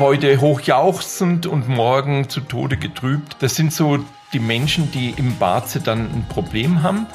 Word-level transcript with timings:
Heute 0.00 0.40
hochjauchzend 0.40 1.46
und 1.46 1.68
morgen 1.68 2.28
zu 2.28 2.40
Tode 2.40 2.76
getrübt. 2.76 3.36
Das 3.38 3.54
sind 3.54 3.72
so 3.72 4.00
die 4.32 4.40
Menschen, 4.40 4.90
die 4.90 5.14
im 5.16 5.38
Barze 5.38 5.78
dann 5.78 6.00
ein 6.00 6.26
Problem 6.28 6.82
haben. 6.82 7.06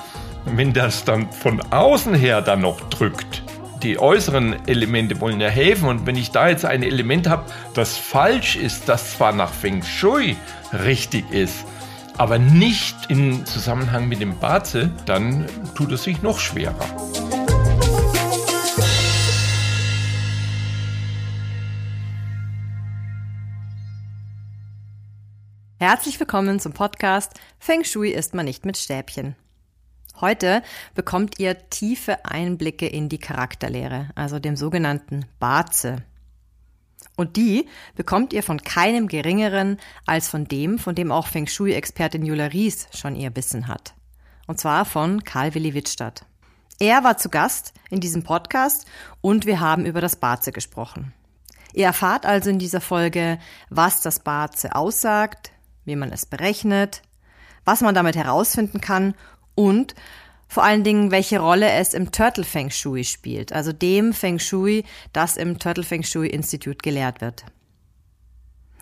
Wenn 0.46 0.72
das 0.72 1.04
dann 1.04 1.30
von 1.30 1.62
außen 1.74 2.14
her 2.14 2.42
dann 2.42 2.62
noch 2.62 2.80
drückt, 2.90 3.44
die 3.84 4.00
äußeren 4.00 4.66
Elemente 4.66 5.20
wollen 5.20 5.42
ja 5.42 5.50
helfen. 5.50 5.90
Und 5.90 6.06
wenn 6.06 6.16
ich 6.16 6.32
da 6.32 6.48
jetzt 6.48 6.64
ein 6.64 6.82
Element 6.82 7.28
habe, 7.28 7.44
das 7.74 7.98
falsch 7.98 8.56
ist, 8.56 8.88
das 8.88 9.18
zwar 9.18 9.34
nach 9.34 9.52
Feng 9.52 9.84
Shui 9.84 10.38
richtig 10.72 11.30
ist, 11.32 11.66
aber 12.18 12.40
nicht 12.40 12.96
in 13.10 13.46
Zusammenhang 13.46 14.08
mit 14.08 14.22
dem 14.22 14.40
Baze, 14.40 14.90
dann 15.06 15.48
tut 15.76 15.92
es 15.92 16.04
sich 16.04 16.22
noch 16.22 16.40
schwerer. 16.40 17.29
Herzlich 25.82 26.20
willkommen 26.20 26.60
zum 26.60 26.74
Podcast 26.74 27.40
Feng 27.58 27.86
Shui 27.86 28.10
ist 28.10 28.34
man 28.34 28.44
nicht 28.44 28.66
mit 28.66 28.76
Stäbchen. 28.76 29.38
Heute 30.20 30.62
bekommt 30.94 31.40
ihr 31.40 31.70
tiefe 31.70 32.26
Einblicke 32.26 32.86
in 32.86 33.08
die 33.08 33.18
Charakterlehre, 33.18 34.10
also 34.14 34.40
dem 34.40 34.58
sogenannten 34.58 35.26
Baze. 35.40 36.04
Und 37.16 37.38
die 37.38 37.66
bekommt 37.96 38.34
ihr 38.34 38.44
von 38.44 38.62
keinem 38.62 39.08
geringeren 39.08 39.78
als 40.06 40.28
von 40.28 40.44
dem, 40.44 40.80
von 40.80 40.96
dem 40.96 41.14
auch 41.14 41.28
Feng 41.28 41.48
Shui-Expertin 41.48 42.26
Jula 42.26 42.48
Ries 42.48 42.90
schon 42.94 43.16
ihr 43.16 43.34
Wissen 43.38 43.70
hat. 43.70 43.94
Und 44.48 44.60
zwar 44.60 44.84
von 44.84 45.24
Karl 45.24 45.54
Willi 45.54 45.74
Wittstadt. 45.74 46.26
Er 46.82 47.06
war 47.06 47.18
zu 47.18 47.30
Gast 47.30 47.74
in 47.90 48.02
diesem 48.02 48.24
Podcast 48.24 48.86
und 49.22 49.46
wir 49.46 49.62
haben 49.62 49.86
über 49.86 50.02
das 50.02 50.18
Baze 50.18 50.52
gesprochen. 50.52 51.14
Ihr 51.72 51.86
erfahrt 51.86 52.26
also 52.26 52.50
in 52.50 52.60
dieser 52.60 52.82
Folge, 52.82 53.40
was 53.70 54.02
das 54.02 54.20
Baze 54.20 54.76
aussagt, 54.76 55.54
wie 55.90 55.96
man 55.96 56.12
es 56.12 56.26
berechnet, 56.26 57.02
was 57.66 57.82
man 57.82 57.94
damit 57.94 58.16
herausfinden 58.16 58.80
kann 58.80 59.16
und 59.56 59.96
vor 60.48 60.64
allen 60.64 60.84
Dingen, 60.84 61.12
welche 61.12 61.40
Rolle 61.40 61.70
es 61.70 61.94
im 61.94 62.12
Turtle 62.12 62.44
Feng 62.44 62.72
Shui 62.72 63.04
spielt, 63.04 63.54
also 63.54 63.72
dem 63.72 64.14
Feng 64.14 64.40
Shui, 64.40 64.84
das 65.14 65.38
im 65.38 65.60
Turtle 65.60 65.84
Feng 65.84 66.04
Shui 66.04 66.28
Institut 66.28 66.82
gelehrt 66.82 67.22
wird. 67.22 67.46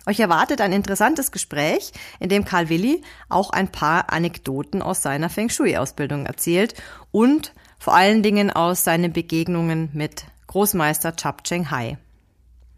Euch 0.06 0.20
erwartet 0.20 0.62
ein 0.62 0.72
interessantes 0.72 1.32
Gespräch, 1.32 1.92
in 2.18 2.30
dem 2.30 2.46
Karl 2.46 2.70
Willi 2.70 3.02
auch 3.28 3.50
ein 3.50 3.70
paar 3.70 4.10
Anekdoten 4.10 4.80
aus 4.80 5.02
seiner 5.02 5.28
Feng 5.28 5.50
Shui-Ausbildung 5.50 6.24
erzählt 6.24 6.74
und 7.10 7.52
vor 7.78 7.94
allen 7.94 8.22
Dingen 8.22 8.50
aus 8.50 8.84
seinen 8.84 9.12
Begegnungen 9.12 9.90
mit 9.92 10.24
Großmeister 10.46 11.14
Chap 11.16 11.44
Cheng 11.44 11.70
Hai. 11.70 11.98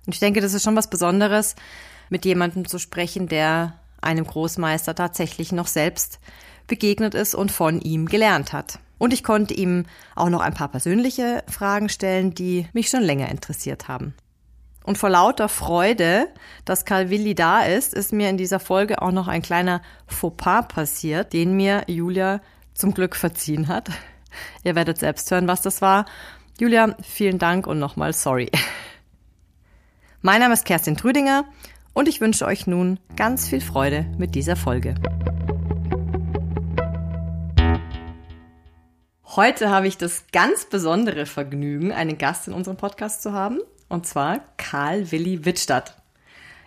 Und 0.06 0.14
ich 0.14 0.20
denke, 0.20 0.40
das 0.40 0.54
ist 0.54 0.64
schon 0.64 0.74
was 0.74 0.90
Besonderes, 0.90 1.54
mit 2.08 2.24
jemandem 2.24 2.66
zu 2.66 2.80
sprechen, 2.80 3.28
der 3.28 3.79
einem 4.00 4.26
Großmeister 4.26 4.94
tatsächlich 4.94 5.52
noch 5.52 5.66
selbst 5.66 6.20
begegnet 6.66 7.14
ist 7.14 7.34
und 7.34 7.52
von 7.52 7.80
ihm 7.80 8.06
gelernt 8.06 8.52
hat. 8.52 8.78
Und 8.98 9.12
ich 9.12 9.24
konnte 9.24 9.54
ihm 9.54 9.86
auch 10.14 10.28
noch 10.28 10.40
ein 10.40 10.54
paar 10.54 10.68
persönliche 10.68 11.42
Fragen 11.48 11.88
stellen, 11.88 12.34
die 12.34 12.66
mich 12.72 12.90
schon 12.90 13.02
länger 13.02 13.30
interessiert 13.30 13.88
haben. 13.88 14.14
Und 14.84 14.98
vor 14.98 15.10
lauter 15.10 15.48
Freude, 15.48 16.28
dass 16.64 16.84
Karl 16.84 17.10
Willi 17.10 17.34
da 17.34 17.62
ist, 17.62 17.94
ist 17.94 18.12
mir 18.12 18.30
in 18.30 18.36
dieser 18.36 18.60
Folge 18.60 19.02
auch 19.02 19.12
noch 19.12 19.28
ein 19.28 19.42
kleiner 19.42 19.82
Fauxpas 20.06 20.68
passiert, 20.68 21.32
den 21.32 21.54
mir 21.54 21.84
Julia 21.86 22.40
zum 22.74 22.94
Glück 22.94 23.16
verziehen 23.16 23.68
hat. 23.68 23.90
Ihr 24.64 24.74
werdet 24.74 24.98
selbst 24.98 25.30
hören, 25.30 25.48
was 25.48 25.62
das 25.62 25.82
war. 25.82 26.06
Julia, 26.58 26.94
vielen 27.02 27.38
Dank 27.38 27.66
und 27.66 27.78
nochmal 27.78 28.12
sorry. 28.12 28.50
Mein 30.22 30.40
Name 30.40 30.54
ist 30.54 30.64
Kerstin 30.64 30.96
Trüdinger 30.96 31.44
und 31.94 32.08
ich 32.08 32.20
wünsche 32.20 32.46
euch 32.46 32.66
nun 32.66 32.98
ganz 33.16 33.48
viel 33.48 33.60
Freude 33.60 34.06
mit 34.18 34.34
dieser 34.34 34.56
Folge. 34.56 34.94
Heute 39.36 39.70
habe 39.70 39.86
ich 39.86 39.96
das 39.96 40.24
ganz 40.32 40.64
besondere 40.64 41.24
Vergnügen, 41.24 41.92
einen 41.92 42.18
Gast 42.18 42.48
in 42.48 42.54
unserem 42.54 42.76
Podcast 42.76 43.22
zu 43.22 43.32
haben, 43.32 43.60
und 43.88 44.06
zwar 44.06 44.40
Karl 44.56 45.12
Willi 45.12 45.44
Wittstadt. 45.44 45.96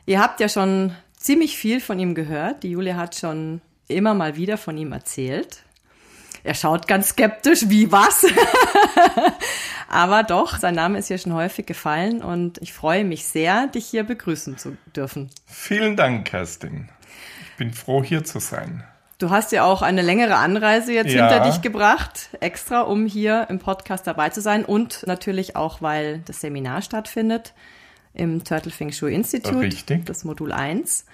Ihr 0.06 0.22
habt 0.22 0.40
ja 0.40 0.50
schon 0.50 0.96
ziemlich 1.18 1.58
viel 1.58 1.80
von 1.80 2.00
ihm 2.00 2.16
gehört. 2.16 2.64
Die 2.64 2.72
Julia 2.72 2.96
hat 2.96 3.16
schon 3.16 3.62
immer 3.88 4.14
mal 4.14 4.36
wieder 4.36 4.58
von 4.58 4.78
ihm 4.78 4.92
erzählt. 4.92 5.64
Er 6.44 6.56
schaut 6.56 6.88
ganz 6.88 7.09
skeptisch, 7.09 7.70
wie 7.70 7.92
was? 7.92 8.26
Aber 9.88 10.24
doch, 10.24 10.58
sein 10.58 10.76
Name 10.76 10.98
ist 10.98 11.08
hier 11.08 11.18
schon 11.18 11.34
häufig 11.34 11.66
gefallen 11.66 12.22
und 12.22 12.58
ich 12.62 12.74
freue 12.74 13.06
mich 13.06 13.26
sehr, 13.26 13.68
dich 13.68 13.86
hier 13.86 14.04
begrüßen 14.04 14.58
zu 14.58 14.76
dürfen. 14.96 15.30
Vielen 15.46 15.96
Dank, 15.96 16.26
Kerstin. 16.26 16.90
Ich 17.44 17.58
bin 17.58 17.74
froh, 17.74 18.03
hier 18.03 18.24
zu 18.24 18.40
sein. 18.40 18.84
Du 19.20 19.30
hast 19.30 19.53
ja 19.53 19.64
auch 19.64 19.82
eine 19.82 20.02
längere 20.02 20.36
Anreise 20.36 20.92
jetzt 20.92 21.14
ja. 21.14 21.30
hinter 21.30 21.50
dich 21.50 21.62
gebracht, 21.62 22.30
extra, 22.42 22.82
um 22.82 23.06
hier 23.06 23.48
im 23.50 23.59
Podcast 23.59 24.06
dabei 24.06 24.30
zu 24.30 24.42
sein 24.42 24.66
und 24.66 25.06
natürlich 25.08 25.56
auch, 25.56 25.82
weil 25.82 26.20
das 26.26 26.42
Seminar 26.42 26.82
stattfindet 26.82 27.53
im 28.14 28.44
Turtle 28.44 28.72
Feng 28.72 28.92
Shui 28.92 29.14
Institute, 29.14 29.59
Richtig. 29.59 30.06
das 30.06 30.26
Modul 30.26 30.52
1. 30.52 31.06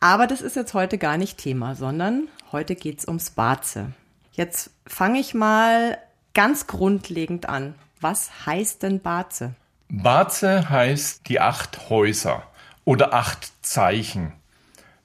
Aber 0.00 0.26
das 0.26 0.40
ist 0.40 0.56
jetzt 0.56 0.72
heute 0.72 0.96
gar 0.96 1.18
nicht 1.18 1.36
Thema, 1.36 1.74
sondern 1.74 2.28
heute 2.50 2.74
geht's 2.74 3.06
ums 3.06 3.30
Baze. 3.30 3.92
Jetzt 4.32 4.70
fange 4.86 5.18
ich 5.18 5.34
mal 5.34 5.98
ganz 6.34 6.66
grundlegend 6.66 7.48
an. 7.48 7.74
Was 8.00 8.46
heißt 8.46 8.82
denn 8.82 9.00
Baze? 9.00 9.54
Baze 9.88 10.70
heißt 10.70 11.28
die 11.28 11.40
acht 11.40 11.90
Häuser 11.90 12.44
oder 12.84 13.12
acht 13.12 13.50
Zeichen. 13.64 14.32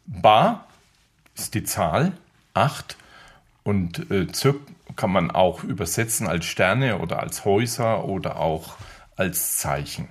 Ba 0.05 0.65
ist 1.35 1.55
die 1.55 1.63
Zahl, 1.63 2.13
acht, 2.53 2.97
und 3.65 4.11
äh, 4.11 4.27
Zirk 4.31 4.61
kann 4.95 5.11
man 5.11 5.31
auch 5.31 5.63
übersetzen 5.63 6.27
als 6.27 6.45
Sterne 6.45 6.99
oder 6.99 7.19
als 7.19 7.43
Häuser 7.45 8.05
oder 8.05 8.39
auch 8.39 8.77
als 9.17 9.57
Zeichen. 9.57 10.07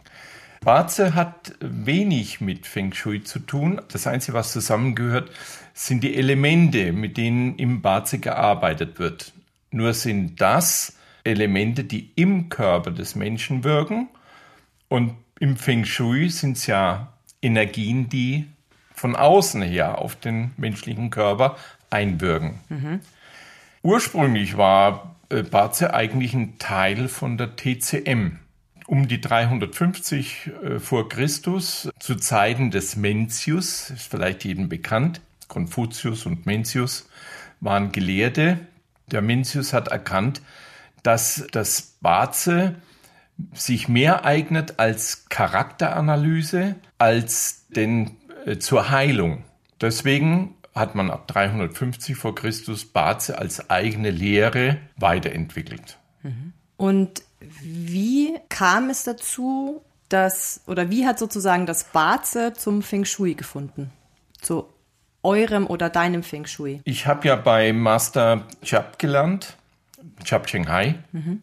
Baze 0.65 1.15
hat 1.15 1.55
wenig 1.61 2.41
mit 2.41 2.67
Feng 2.67 2.93
Shui 2.93 3.23
zu 3.23 3.39
tun. 3.39 3.81
Das 3.93 4.07
Einzige, 4.07 4.37
was 4.37 4.53
zusammengehört, 4.53 5.31
sind 5.75 6.03
die 6.03 6.17
Elemente, 6.17 6.93
mit 6.93 7.17
denen 7.17 7.57
im 7.57 7.83
Baze 7.83 8.19
gearbeitet 8.19 8.99
wird. 8.99 9.33
Nur 9.71 9.93
sind 9.93 10.41
das 10.41 10.97
Elemente, 11.23 11.85
die 11.85 12.11
im 12.17 12.49
Körper 12.49 12.91
des 12.91 13.15
Menschen 13.15 13.65
wirken. 13.65 14.09
Und 14.89 15.15
im 15.39 15.57
Feng 15.57 15.85
Shui 15.85 16.31
sind 16.31 16.57
es 16.57 16.67
ja 16.67 17.13
Energien, 17.43 18.09
die 18.09 18.47
von 18.95 19.17
außen 19.17 19.63
her 19.63 19.99
auf 19.99 20.17
den 20.17 20.53
menschlichen 20.57 21.11
Körper 21.11 21.57
einwirken. 21.91 22.61
Mhm. 22.69 23.01
Ursprünglich 23.83 24.57
war 24.57 25.17
äh, 25.29 25.43
Baze 25.43 25.93
eigentlich 25.93 26.33
ein 26.33 26.59
Teil 26.59 27.09
von 27.09 27.37
der 27.37 27.57
TCM, 27.57 28.39
um 28.87 29.09
die 29.09 29.21
350 29.21 30.51
äh, 30.63 30.81
vor 30.81 31.09
Christus 31.09 31.91
zu 31.99 32.17
Zeiten 32.17 32.71
des 32.71 32.97
Mencius, 32.97 33.91
ist 33.91 34.11
vielleicht 34.11 34.45
jedem 34.45 34.69
bekannt, 34.69 35.21
Konfuzius 35.49 36.27
und 36.27 36.47
Mencius 36.47 37.09
waren 37.61 37.93
Gelehrte. 37.93 38.59
Der 39.11 39.23
Mencius 39.23 39.73
hat 39.73 39.89
erkannt, 39.89 40.43
dass 41.03 41.47
das 41.53 41.97
Baze 42.01 42.77
sich 43.53 43.89
mehr 43.89 44.25
eignet 44.25 44.79
als 44.79 45.29
Charakteranalyse 45.29 46.77
als 46.99 47.67
denn 47.69 48.13
äh, 48.47 48.59
zur 48.59 48.91
Heilung. 48.91 49.45
Deswegen 49.81 50.55
hat 50.75 50.95
man 50.95 51.11
ab 51.11 51.29
350 51.29 52.17
vor 52.17 52.35
Christus 52.35 52.85
Baze 52.85 53.39
als 53.39 53.71
eigene 53.71 54.11
Lehre 54.11 54.79
weiterentwickelt. 54.97 55.99
Und 56.77 57.23
wie 57.61 58.39
kam 58.49 58.91
es 58.91 59.05
dazu, 59.05 59.83
dass, 60.09 60.61
oder 60.67 60.91
wie 60.91 61.07
hat 61.07 61.19
sozusagen 61.19 61.67
das 61.67 61.85
Baze 61.85 62.53
zum 62.53 62.83
Feng 62.83 63.05
Shui 63.05 63.35
gefunden? 63.35 63.91
Zu 64.41 64.69
eurem 65.23 65.67
oder 65.67 65.89
deinem 65.89 66.23
Feng 66.23 66.47
Shui? 66.47 66.81
Ich 66.85 67.07
habe 67.07 67.27
ja 67.29 67.37
bei 67.37 67.73
Master 67.73 68.47
Chap 68.63 68.99
gelernt, 68.99 69.57
Chap 70.25 70.47
Cheng 70.47 70.69
Hai. 70.69 70.97
Mhm. 71.13 71.43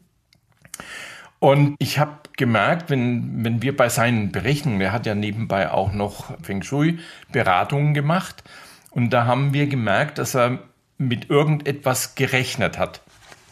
Und 1.40 1.76
ich 1.80 1.98
habe 1.98 2.20
gemerkt, 2.38 2.92
wenn, 2.92 3.44
wenn 3.44 3.62
wir 3.64 3.76
bei 3.76 3.90
seinen 3.90 4.32
Berechnungen, 4.32 4.80
er 4.80 4.92
hat 4.92 5.08
ja 5.08 5.16
nebenbei 5.16 5.72
auch 5.72 5.92
noch 5.92 6.38
Feng 6.44 6.62
Shui 6.62 7.00
Beratungen 7.32 7.94
gemacht, 7.94 8.44
und 8.92 9.12
da 9.12 9.26
haben 9.26 9.54
wir 9.54 9.68
gemerkt, 9.68 10.18
dass 10.18 10.36
er 10.36 10.60
mit 10.98 11.30
irgendetwas 11.30 12.16
gerechnet 12.16 12.78
hat 12.78 13.02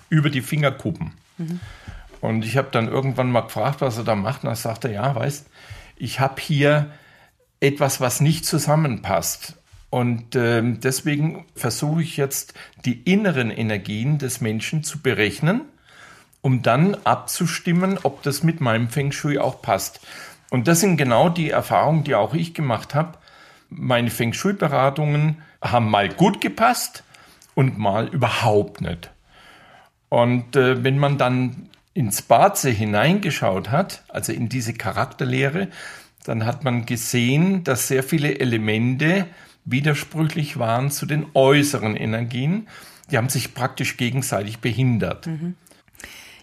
über 0.09 0.29
die 0.29 0.41
Fingerkuppen. 0.41 1.13
Mhm. 1.37 1.59
Und 2.21 2.45
ich 2.45 2.57
habe 2.57 2.69
dann 2.71 2.87
irgendwann 2.87 3.31
mal 3.31 3.41
gefragt, 3.41 3.81
was 3.81 3.97
er 3.97 4.03
da 4.03 4.15
macht. 4.15 4.43
Und 4.43 4.49
er 4.49 4.55
sagte, 4.55 4.91
ja, 4.91 5.15
weißt, 5.15 5.47
ich 5.95 6.19
habe 6.19 6.41
hier 6.41 6.91
etwas, 7.59 8.01
was 8.01 8.21
nicht 8.21 8.45
zusammenpasst. 8.45 9.55
Und 9.89 10.35
äh, 10.35 10.61
deswegen 10.63 11.45
versuche 11.55 12.03
ich 12.03 12.17
jetzt 12.17 12.53
die 12.85 13.01
inneren 13.01 13.49
Energien 13.49 14.17
des 14.17 14.39
Menschen 14.39 14.83
zu 14.83 15.01
berechnen, 15.01 15.61
um 16.41 16.61
dann 16.61 16.95
abzustimmen, 17.03 17.99
ob 18.03 18.21
das 18.23 18.43
mit 18.43 18.61
meinem 18.61 18.89
Feng 18.89 19.11
Shui 19.11 19.39
auch 19.39 19.61
passt. 19.61 19.99
Und 20.51 20.67
das 20.67 20.79
sind 20.79 20.97
genau 20.97 21.29
die 21.29 21.49
Erfahrungen, 21.49 22.03
die 22.03 22.15
auch 22.15 22.33
ich 22.33 22.53
gemacht 22.53 22.95
habe. 22.95 23.17
Meine 23.69 24.09
Feng 24.09 24.33
Shui-Beratungen 24.33 25.41
haben 25.61 25.89
mal 25.89 26.09
gut 26.09 26.41
gepasst 26.41 27.03
und 27.55 27.77
mal 27.77 28.07
überhaupt 28.07 28.81
nicht. 28.81 29.11
Und 30.09 30.55
äh, 30.55 30.83
wenn 30.83 30.97
man 30.97 31.17
dann 31.17 31.68
ins 31.93 32.21
Baze 32.21 32.69
hineingeschaut 32.69 33.71
hat, 33.71 34.03
also 34.07 34.31
in 34.31 34.49
diese 34.49 34.73
Charakterlehre, 34.73 35.69
dann 36.23 36.45
hat 36.45 36.63
man 36.63 36.85
gesehen, 36.85 37.63
dass 37.63 37.87
sehr 37.87 38.03
viele 38.03 38.39
Elemente 38.39 39.25
widersprüchlich 39.65 40.59
waren 40.59 40.91
zu 40.91 41.05
den 41.05 41.25
äußeren 41.33 41.95
Energien. 41.95 42.67
Die 43.11 43.17
haben 43.17 43.29
sich 43.29 43.53
praktisch 43.53 43.97
gegenseitig 43.97 44.59
behindert. 44.59 45.27
Mhm. 45.27 45.55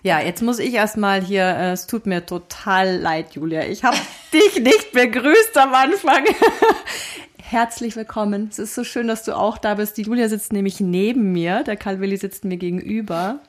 Ja, 0.03 0.21
jetzt 0.21 0.43
muss 0.43 0.59
ich 0.61 0.75
erstmal 0.75 1.21
hier, 1.21 1.43
äh, 1.43 1.73
es 1.73 1.87
tut 1.87 2.07
mir 2.07 2.27
total 2.27 2.97
leid, 2.97 3.35
Julia. 3.35 3.65
Ich 3.65 3.83
habe 3.83 3.97
dich 4.33 4.63
nicht 4.63 4.93
begrüßt 4.93 5.57
am 5.57 5.75
Anfang. 5.75 6.25
Herzlich 7.43 7.97
willkommen. 7.97 8.49
Es 8.51 8.59
ist 8.59 8.75
so 8.75 8.85
schön, 8.85 9.09
dass 9.09 9.25
du 9.25 9.37
auch 9.37 9.59
da 9.59 9.75
bist. 9.75 9.97
Die 9.97 10.03
Julia 10.03 10.29
sitzt 10.29 10.53
nämlich 10.53 10.81
neben 10.81 11.33
mir, 11.33 11.63
der 11.65 11.77
Karl 11.77 12.01
Willi 12.01 12.17
sitzt 12.17 12.45
mir 12.45 12.57
gegenüber. 12.57 13.41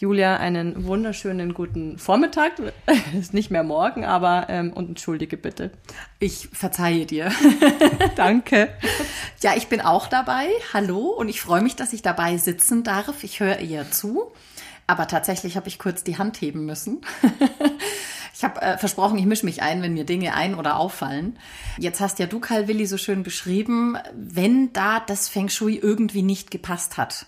Julia, 0.00 0.36
einen 0.36 0.84
wunderschönen 0.84 1.54
guten 1.54 1.98
Vormittag. 1.98 2.52
Ist 3.18 3.34
nicht 3.34 3.50
mehr 3.50 3.64
morgen, 3.64 4.04
aber 4.04 4.46
ähm, 4.48 4.72
und 4.72 4.90
entschuldige 4.90 5.36
bitte. 5.36 5.72
Ich 6.20 6.50
verzeihe 6.52 7.04
dir. 7.04 7.32
Danke. 8.14 8.68
Ja, 9.42 9.56
ich 9.56 9.66
bin 9.66 9.80
auch 9.80 10.06
dabei. 10.06 10.50
Hallo 10.72 11.08
und 11.08 11.28
ich 11.28 11.40
freue 11.40 11.62
mich, 11.62 11.74
dass 11.74 11.92
ich 11.92 12.02
dabei 12.02 12.36
sitzen 12.36 12.84
darf. 12.84 13.24
Ich 13.24 13.40
höre 13.40 13.58
ihr 13.58 13.90
zu. 13.90 14.30
Aber 14.86 15.08
tatsächlich 15.08 15.56
habe 15.56 15.66
ich 15.66 15.80
kurz 15.80 16.04
die 16.04 16.16
Hand 16.16 16.40
heben 16.40 16.64
müssen. 16.64 17.00
ich 18.32 18.44
habe 18.44 18.62
äh, 18.62 18.78
versprochen, 18.78 19.18
ich 19.18 19.26
mische 19.26 19.46
mich 19.46 19.62
ein, 19.62 19.82
wenn 19.82 19.94
mir 19.94 20.04
Dinge 20.04 20.32
ein- 20.32 20.54
oder 20.54 20.76
auffallen. 20.76 21.40
Jetzt 21.76 22.00
hast 22.00 22.20
ja 22.20 22.26
du, 22.26 22.38
Karl 22.38 22.68
Willi, 22.68 22.86
so 22.86 22.98
schön 22.98 23.24
beschrieben, 23.24 23.98
wenn 24.14 24.72
da 24.72 25.00
das 25.00 25.28
Feng 25.28 25.48
Shui 25.48 25.74
irgendwie 25.74 26.22
nicht 26.22 26.52
gepasst 26.52 26.98
hat. 26.98 27.26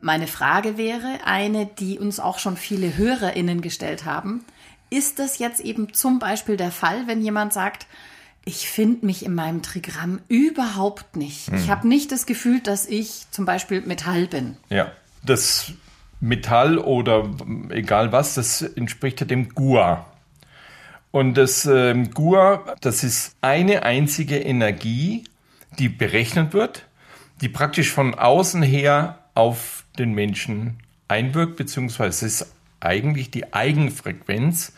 Meine 0.00 0.26
Frage 0.26 0.76
wäre 0.76 1.20
eine, 1.24 1.66
die 1.66 1.98
uns 1.98 2.20
auch 2.20 2.38
schon 2.38 2.56
viele 2.56 2.96
HörerInnen 2.96 3.60
gestellt 3.60 4.04
haben. 4.04 4.44
Ist 4.90 5.18
das 5.18 5.38
jetzt 5.38 5.60
eben 5.60 5.92
zum 5.92 6.18
Beispiel 6.18 6.56
der 6.56 6.70
Fall, 6.70 7.06
wenn 7.06 7.20
jemand 7.20 7.52
sagt, 7.52 7.86
ich 8.44 8.68
finde 8.70 9.04
mich 9.04 9.24
in 9.26 9.34
meinem 9.34 9.60
Trigramm 9.60 10.20
überhaupt 10.28 11.16
nicht. 11.16 11.48
Hm. 11.48 11.56
Ich 11.56 11.68
habe 11.68 11.86
nicht 11.86 12.10
das 12.12 12.24
Gefühl, 12.24 12.60
dass 12.60 12.86
ich 12.86 13.26
zum 13.30 13.44
Beispiel 13.44 13.82
Metall 13.82 14.26
bin. 14.26 14.56
Ja, 14.70 14.90
das 15.22 15.72
Metall 16.20 16.78
oder 16.78 17.28
egal 17.68 18.10
was, 18.12 18.34
das 18.34 18.62
entspricht 18.62 19.20
ja 19.20 19.26
dem 19.26 19.50
Gua. 19.50 20.06
Und 21.10 21.34
das 21.34 21.66
ähm, 21.66 22.10
Gua, 22.12 22.64
das 22.80 23.04
ist 23.04 23.36
eine 23.40 23.82
einzige 23.82 24.38
Energie, 24.38 25.24
die 25.78 25.88
berechnet 25.88 26.52
wird, 26.52 26.86
die 27.40 27.48
praktisch 27.48 27.92
von 27.92 28.14
außen 28.14 28.62
her 28.62 29.18
auf 29.34 29.84
den 29.98 30.12
Menschen 30.12 30.78
einwirkt, 31.08 31.56
beziehungsweise 31.56 32.26
es 32.26 32.40
ist 32.40 32.54
eigentlich 32.80 33.30
die 33.30 33.52
Eigenfrequenz, 33.52 34.72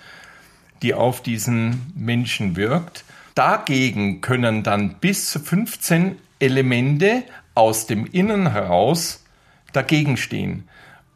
die 0.82 0.94
auf 0.94 1.22
diesen 1.22 1.92
Menschen 1.94 2.56
wirkt. 2.56 3.04
Dagegen 3.34 4.20
können 4.20 4.62
dann 4.62 4.94
bis 5.00 5.30
zu 5.30 5.40
15 5.40 6.16
Elemente 6.38 7.22
aus 7.54 7.86
dem 7.86 8.06
Innen 8.06 8.52
heraus 8.52 9.24
dagegen 9.72 10.16
stehen. 10.16 10.64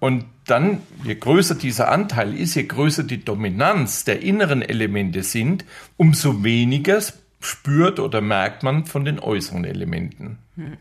Und 0.01 0.27
dann, 0.47 0.81
je 1.03 1.15
größer 1.15 1.55
dieser 1.55 1.91
Anteil 1.91 2.35
ist, 2.35 2.55
je 2.55 2.65
größer 2.65 3.05
die 3.05 3.25
Dominanz 3.25 4.05
der 4.05 4.21
inneren 4.21 4.61
Elemente 4.61 5.23
sind, 5.23 5.65
umso 5.97 6.45
weniger 6.45 7.01
spürt 7.41 7.99
oder 7.99 8.21
merkt 8.21 8.63
man 8.63 8.85
von 8.85 9.05
den 9.05 9.19
äußeren 9.19 9.65
Elementen. 9.65 10.39
Hm. 10.57 10.77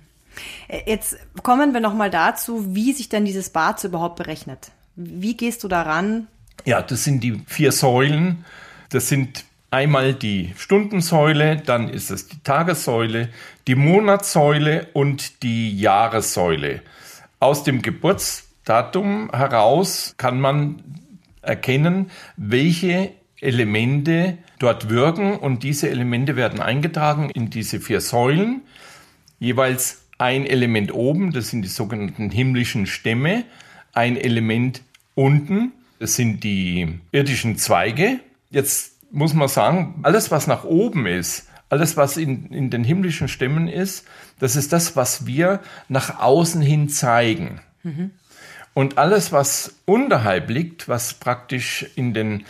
Jetzt 0.85 1.17
kommen 1.43 1.73
wir 1.73 1.79
nochmal 1.79 2.09
dazu, 2.09 2.75
wie 2.75 2.93
sich 2.93 3.09
denn 3.09 3.25
dieses 3.25 3.49
Bad 3.49 3.83
überhaupt 3.83 4.15
berechnet. 4.15 4.71
Wie 4.95 5.35
gehst 5.35 5.63
du 5.63 5.67
daran? 5.67 6.27
Ja, 6.65 6.81
das 6.81 7.03
sind 7.03 7.23
die 7.23 7.41
vier 7.47 7.71
Säulen. 7.71 8.45
Das 8.89 9.09
sind 9.09 9.45
einmal 9.71 10.13
die 10.13 10.53
Stundensäule, 10.55 11.57
dann 11.57 11.89
ist 11.89 12.11
es 12.11 12.27
die 12.27 12.41
Tagessäule, 12.43 13.29
die 13.67 13.75
Monatssäule 13.75 14.87
und 14.93 15.41
die 15.41 15.77
Jahressäule. 15.77 16.81
Aus 17.39 17.63
dem 17.63 17.81
Geburts 17.81 18.47
Datum 18.65 19.29
heraus 19.33 20.13
kann 20.17 20.39
man 20.39 20.81
erkennen, 21.41 22.11
welche 22.37 23.11
Elemente 23.41 24.37
dort 24.59 24.89
wirken 24.89 25.35
und 25.35 25.63
diese 25.63 25.89
Elemente 25.89 26.35
werden 26.35 26.61
eingetragen 26.61 27.29
in 27.31 27.49
diese 27.49 27.81
vier 27.81 27.99
Säulen. 27.99 28.61
Jeweils 29.39 30.02
ein 30.23 30.45
Element 30.45 30.93
oben, 30.93 31.33
das 31.33 31.49
sind 31.49 31.63
die 31.63 31.67
sogenannten 31.67 32.31
himmlischen 32.31 32.85
Stämme, 32.85 33.43
ein 33.91 34.15
Element 34.15 34.81
unten, 35.15 35.73
das 35.99 36.15
sind 36.15 36.45
die 36.45 36.97
irdischen 37.11 37.57
Zweige. 37.57 38.21
Jetzt 38.49 39.03
muss 39.11 39.33
man 39.33 39.49
sagen, 39.49 39.99
alles 40.03 40.31
was 40.31 40.47
nach 40.47 40.63
oben 40.63 41.07
ist, 41.07 41.49
alles 41.67 41.97
was 41.97 42.15
in, 42.15 42.45
in 42.53 42.69
den 42.69 42.85
himmlischen 42.85 43.27
Stämmen 43.27 43.67
ist, 43.67 44.05
das 44.39 44.55
ist 44.55 44.71
das, 44.71 44.95
was 44.95 45.25
wir 45.27 45.59
nach 45.89 46.21
außen 46.21 46.61
hin 46.61 46.87
zeigen. 46.87 47.59
Mhm. 47.83 48.11
Und 48.73 48.97
alles, 48.97 49.33
was 49.33 49.75
unterhalb 49.83 50.49
liegt, 50.49 50.87
was 50.87 51.15
praktisch 51.15 51.85
in 51.95 52.13
den 52.13 52.45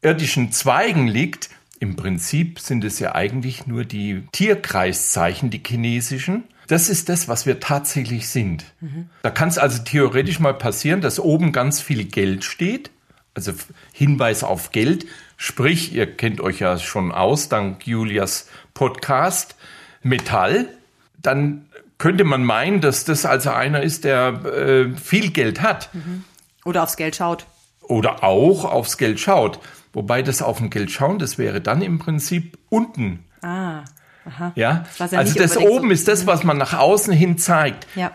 irdischen 0.00 0.52
Zweigen 0.52 1.08
liegt, 1.08 1.50
im 1.80 1.96
Prinzip 1.96 2.60
sind 2.60 2.84
es 2.84 3.00
ja 3.00 3.16
eigentlich 3.16 3.66
nur 3.66 3.84
die 3.84 4.22
Tierkreiszeichen, 4.30 5.50
die 5.50 5.62
chinesischen. 5.64 6.44
Das 6.68 6.90
ist 6.90 7.08
das, 7.08 7.28
was 7.28 7.46
wir 7.46 7.60
tatsächlich 7.60 8.28
sind. 8.28 8.64
Mhm. 8.80 9.08
Da 9.22 9.30
kann 9.30 9.48
es 9.48 9.58
also 9.58 9.82
theoretisch 9.82 10.38
mal 10.38 10.54
passieren, 10.54 11.00
dass 11.00 11.18
oben 11.18 11.50
ganz 11.50 11.80
viel 11.80 12.04
Geld 12.04 12.44
steht, 12.44 12.90
also 13.34 13.52
Hinweis 13.92 14.44
auf 14.44 14.70
Geld. 14.70 15.06
Sprich, 15.38 15.94
ihr 15.94 16.06
kennt 16.06 16.40
euch 16.40 16.60
ja 16.60 16.78
schon 16.78 17.10
aus, 17.10 17.48
dank 17.48 17.86
Julias 17.86 18.48
Podcast, 18.74 19.56
Metall. 20.02 20.68
Dann 21.16 21.66
könnte 21.96 22.24
man 22.24 22.44
meinen, 22.44 22.80
dass 22.82 23.04
das 23.04 23.24
also 23.24 23.50
einer 23.50 23.82
ist, 23.82 24.04
der 24.04 24.44
äh, 24.44 24.96
viel 24.96 25.30
Geld 25.30 25.62
hat. 25.62 25.88
Mhm. 25.94 26.24
Oder 26.64 26.82
aufs 26.82 26.96
Geld 26.96 27.16
schaut. 27.16 27.46
Oder 27.80 28.22
auch 28.22 28.66
aufs 28.66 28.98
Geld 28.98 29.18
schaut. 29.20 29.58
Wobei 29.94 30.22
das 30.22 30.42
auf 30.42 30.58
dem 30.58 30.68
Geld 30.68 30.90
schauen, 30.90 31.18
das 31.18 31.38
wäre 31.38 31.62
dann 31.62 31.80
im 31.80 31.98
Prinzip 31.98 32.58
unten. 32.68 33.24
Ah, 33.40 33.84
aha. 34.28 34.52
Ja, 34.54 34.84
ja 34.98 35.18
also 35.18 35.38
das 35.38 35.56
oben 35.56 35.88
so. 35.88 35.94
ist 35.94 36.08
das, 36.08 36.26
was 36.26 36.44
man 36.44 36.58
nach 36.58 36.74
außen 36.74 37.12
hin 37.12 37.38
zeigt. 37.38 37.86
Ja. 37.94 38.12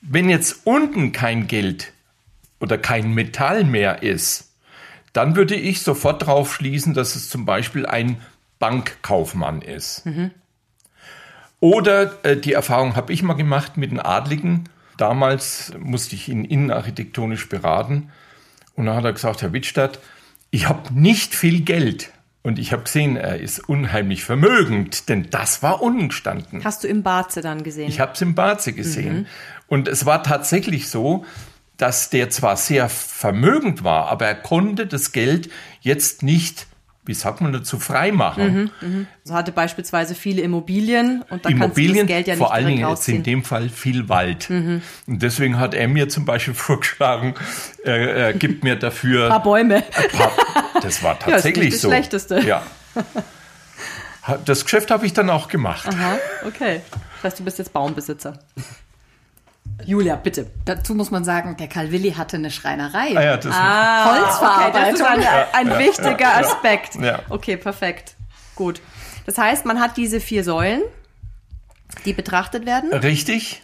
Wenn 0.00 0.28
jetzt 0.28 0.66
unten 0.66 1.12
kein 1.12 1.46
Geld 1.46 1.92
oder 2.60 2.78
kein 2.78 3.12
Metall 3.12 3.64
mehr 3.64 4.02
ist, 4.02 4.52
dann 5.12 5.34
würde 5.36 5.54
ich 5.54 5.80
sofort 5.80 6.22
darauf 6.22 6.54
schließen, 6.54 6.92
dass 6.92 7.16
es 7.16 7.30
zum 7.30 7.46
Beispiel 7.46 7.86
ein 7.86 8.20
Bankkaufmann 8.58 9.62
ist. 9.62 10.04
Mhm. 10.04 10.30
Oder 11.60 12.24
äh, 12.24 12.36
die 12.36 12.52
Erfahrung 12.52 12.96
habe 12.96 13.12
ich 13.12 13.22
mal 13.22 13.34
gemacht 13.34 13.76
mit 13.76 13.90
den 13.90 14.00
Adligen. 14.00 14.68
Damals 14.98 15.72
musste 15.78 16.14
ich 16.14 16.28
ihn 16.28 16.44
innenarchitektonisch 16.44 17.48
beraten. 17.48 18.10
Und 18.74 18.86
dann 18.86 18.96
hat 18.96 19.04
er 19.04 19.12
gesagt, 19.12 19.42
Herr 19.42 19.52
Wittstadt, 19.52 19.98
ich 20.50 20.68
habe 20.68 20.92
nicht 20.94 21.34
viel 21.34 21.62
Geld. 21.62 22.10
Und 22.46 22.60
ich 22.60 22.70
habe 22.70 22.84
gesehen, 22.84 23.16
er 23.16 23.40
ist 23.40 23.68
unheimlich 23.68 24.22
vermögend, 24.22 25.08
denn 25.08 25.26
das 25.30 25.64
war 25.64 25.82
unten 25.82 26.10
gestanden. 26.10 26.62
Hast 26.62 26.84
du 26.84 26.86
im 26.86 27.02
Barze 27.02 27.40
dann 27.40 27.64
gesehen? 27.64 27.88
Ich 27.88 27.98
habe 27.98 28.12
es 28.12 28.22
im 28.22 28.36
Barze 28.36 28.72
gesehen. 28.72 29.16
Mhm. 29.16 29.26
Und 29.66 29.88
es 29.88 30.06
war 30.06 30.22
tatsächlich 30.22 30.88
so, 30.88 31.24
dass 31.76 32.08
der 32.08 32.30
zwar 32.30 32.56
sehr 32.56 32.88
vermögend 32.88 33.82
war, 33.82 34.06
aber 34.06 34.26
er 34.26 34.36
konnte 34.36 34.86
das 34.86 35.10
Geld 35.10 35.50
jetzt 35.80 36.22
nicht 36.22 36.68
wie 37.06 37.14
sagt 37.14 37.40
man 37.40 37.52
dazu, 37.52 37.78
freimachen. 37.78 38.70
Mhm, 38.80 38.88
mh. 39.00 39.06
So 39.24 39.34
hatte 39.34 39.52
beispielsweise 39.52 40.14
viele 40.14 40.42
Immobilien 40.42 41.24
und 41.30 41.44
da 41.44 41.48
Immobilien, 41.48 41.58
kannst 41.58 41.78
du 41.78 41.92
das 41.98 42.06
Geld 42.06 42.26
ja 42.26 42.34
nicht 42.34 42.38
vor 42.38 42.52
allen 42.52 42.66
Dingen 42.66 42.88
jetzt 42.88 43.08
in 43.08 43.22
dem 43.22 43.44
Fall 43.44 43.68
viel 43.68 44.08
Wald. 44.08 44.50
Mhm. 44.50 44.82
Und 45.06 45.22
deswegen 45.22 45.58
hat 45.58 45.74
er 45.74 45.88
mir 45.88 46.08
zum 46.08 46.24
Beispiel 46.24 46.54
vorgeschlagen, 46.66 47.34
er, 47.84 47.96
er 47.96 48.32
gibt 48.34 48.64
mir 48.64 48.76
dafür 48.76 49.24
ein 49.24 49.30
paar 49.30 49.42
Bäume. 49.42 49.76
Ein 49.76 50.18
paar, 50.18 50.32
das 50.82 51.02
war 51.02 51.18
tatsächlich 51.18 51.64
ja, 51.66 51.70
das 51.70 51.80
so. 51.80 51.88
Das 51.88 51.96
Schlechteste. 51.96 52.40
Ja. 52.40 52.62
Das 54.44 54.64
Geschäft 54.64 54.90
habe 54.90 55.06
ich 55.06 55.12
dann 55.12 55.30
auch 55.30 55.46
gemacht. 55.48 55.88
Aha, 55.88 56.18
okay. 56.44 56.80
Das 57.16 57.24
heißt, 57.32 57.40
du 57.40 57.44
bist 57.44 57.58
jetzt 57.58 57.72
Baumbesitzer. 57.72 58.38
Julia, 59.84 60.16
bitte. 60.16 60.50
Dazu 60.64 60.94
muss 60.94 61.10
man 61.10 61.24
sagen, 61.24 61.56
der 61.58 61.68
Karl 61.68 61.92
Willi 61.92 62.12
hatte 62.12 62.36
eine 62.36 62.50
Schreinerei. 62.50 63.16
Ah, 63.16 63.22
ja, 63.22 63.36
das 63.36 63.54
ah, 63.54 64.10
Holzverarbeitung. 64.10 64.82
Okay, 64.82 64.90
das 64.90 65.00
ist 65.00 65.06
ein, 65.06 65.46
ein 65.52 65.68
ja, 65.68 65.78
wichtiger 65.78 66.20
ja, 66.20 66.40
Aspekt. 66.40 66.94
Ja. 66.96 67.20
Okay, 67.28 67.56
perfekt. 67.56 68.14
Gut. 68.54 68.80
Das 69.26 69.38
heißt, 69.38 69.66
man 69.66 69.80
hat 69.80 69.96
diese 69.96 70.20
vier 70.20 70.44
Säulen, 70.44 70.82
die 72.04 72.12
betrachtet 72.12 72.64
werden. 72.64 72.92
Richtig. 72.92 73.62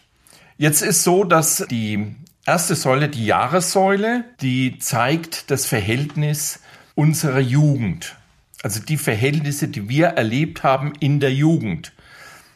Jetzt 0.58 0.82
ist 0.82 1.02
so, 1.02 1.24
dass 1.24 1.64
die 1.70 2.14
erste 2.44 2.74
Säule, 2.74 3.08
die 3.08 3.26
Jahressäule, 3.26 4.24
die 4.40 4.78
zeigt 4.78 5.50
das 5.50 5.66
Verhältnis 5.66 6.60
unserer 6.94 7.40
Jugend. 7.40 8.16
Also 8.62 8.80
die 8.80 8.96
Verhältnisse, 8.96 9.68
die 9.68 9.88
wir 9.88 10.08
erlebt 10.08 10.62
haben 10.62 10.92
in 11.00 11.20
der 11.20 11.32
Jugend. 11.32 11.92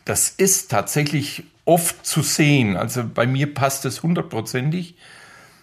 Das 0.05 0.29
ist 0.29 0.71
tatsächlich 0.71 1.45
oft 1.67 2.07
zu 2.07 2.23
sehen. 2.23 2.77
Also 2.77 3.05
bei 3.05 3.27
mir 3.27 3.53
passt 3.53 3.85
es 3.85 4.03
hundertprozentig. 4.03 4.97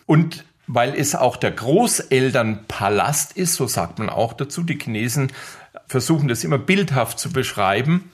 Und 0.05 0.45
weil 0.67 0.95
es 0.95 1.15
auch 1.15 1.36
der 1.36 1.51
Großelternpalast 1.51 3.33
ist, 3.33 3.55
so 3.55 3.67
sagt 3.67 4.00
man 4.00 4.10
auch 4.10 4.33
dazu. 4.33 4.63
Die 4.63 4.77
Chinesen 4.77 5.31
versuchen 5.88 6.27
das 6.27 6.43
immer 6.43 6.60
bildhaft 6.60 7.19
zu 7.19 7.31
beschreiben. 7.31 8.12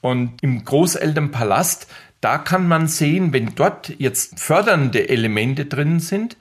Und 0.00 0.42
im 0.42 0.64
Großelternpalast, 0.64 1.86
da 2.20 2.38
kann 2.38 2.68
man 2.68 2.88
sehen, 2.88 3.32
wenn 3.32 3.54
dort 3.54 3.88
jetzt 3.98 4.38
fördernde 4.38 5.08
Elemente 5.08 5.66
drin 5.66 5.98
sind, 6.00 6.36